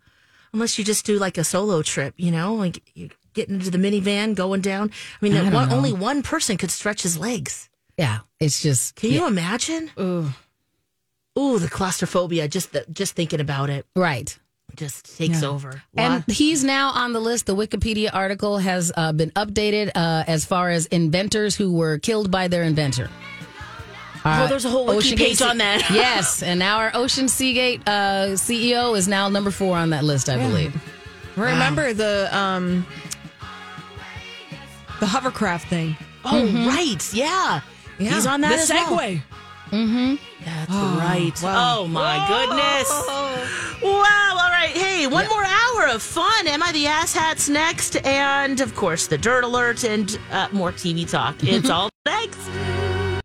[0.54, 3.78] Unless you just do like a solo trip, you know, like you get into the
[3.80, 4.92] minivan going down.
[5.22, 7.70] I mean, I one, only one person could stretch his legs.
[7.98, 8.20] Yeah.
[8.40, 8.96] It's just.
[8.96, 9.90] Can you imagine?
[10.00, 10.30] Ooh.
[11.40, 14.38] Ooh, the claustrophobia, just the, just thinking about it Right.
[14.76, 15.50] just takes Yeah.
[15.50, 15.82] over.
[15.96, 17.48] And he's now on the list.
[17.48, 22.30] The Wikipedia article has uh, been updated uh, as far as inventors who were killed
[22.30, 23.10] by their inventor.
[24.26, 25.90] Oh, there's a whole Ocean page on that.
[25.92, 30.30] yes, and now our Ocean Seagate uh, CEO is now number four on that list,
[30.30, 30.74] I believe.
[31.36, 32.86] Remember the um
[35.00, 35.98] the hovercraft thing.
[36.26, 37.14] oh, right.
[37.14, 37.62] Yeah.
[38.00, 38.12] Yeah.
[38.16, 38.98] He's on that the as well.
[38.98, 39.22] Segway.
[39.72, 40.16] Mm-hmm.
[40.46, 41.42] That's Oh, right.
[41.42, 41.80] wow.
[41.80, 42.90] Oh my goodness.
[43.84, 44.38] Wow.
[44.40, 44.70] All right.
[44.70, 46.48] Hey, one more hour of fun.
[46.48, 47.96] Am I the asshats next?
[48.06, 51.36] And of course, the dirt alert and uh, more TV talk.
[51.42, 52.38] It's all next.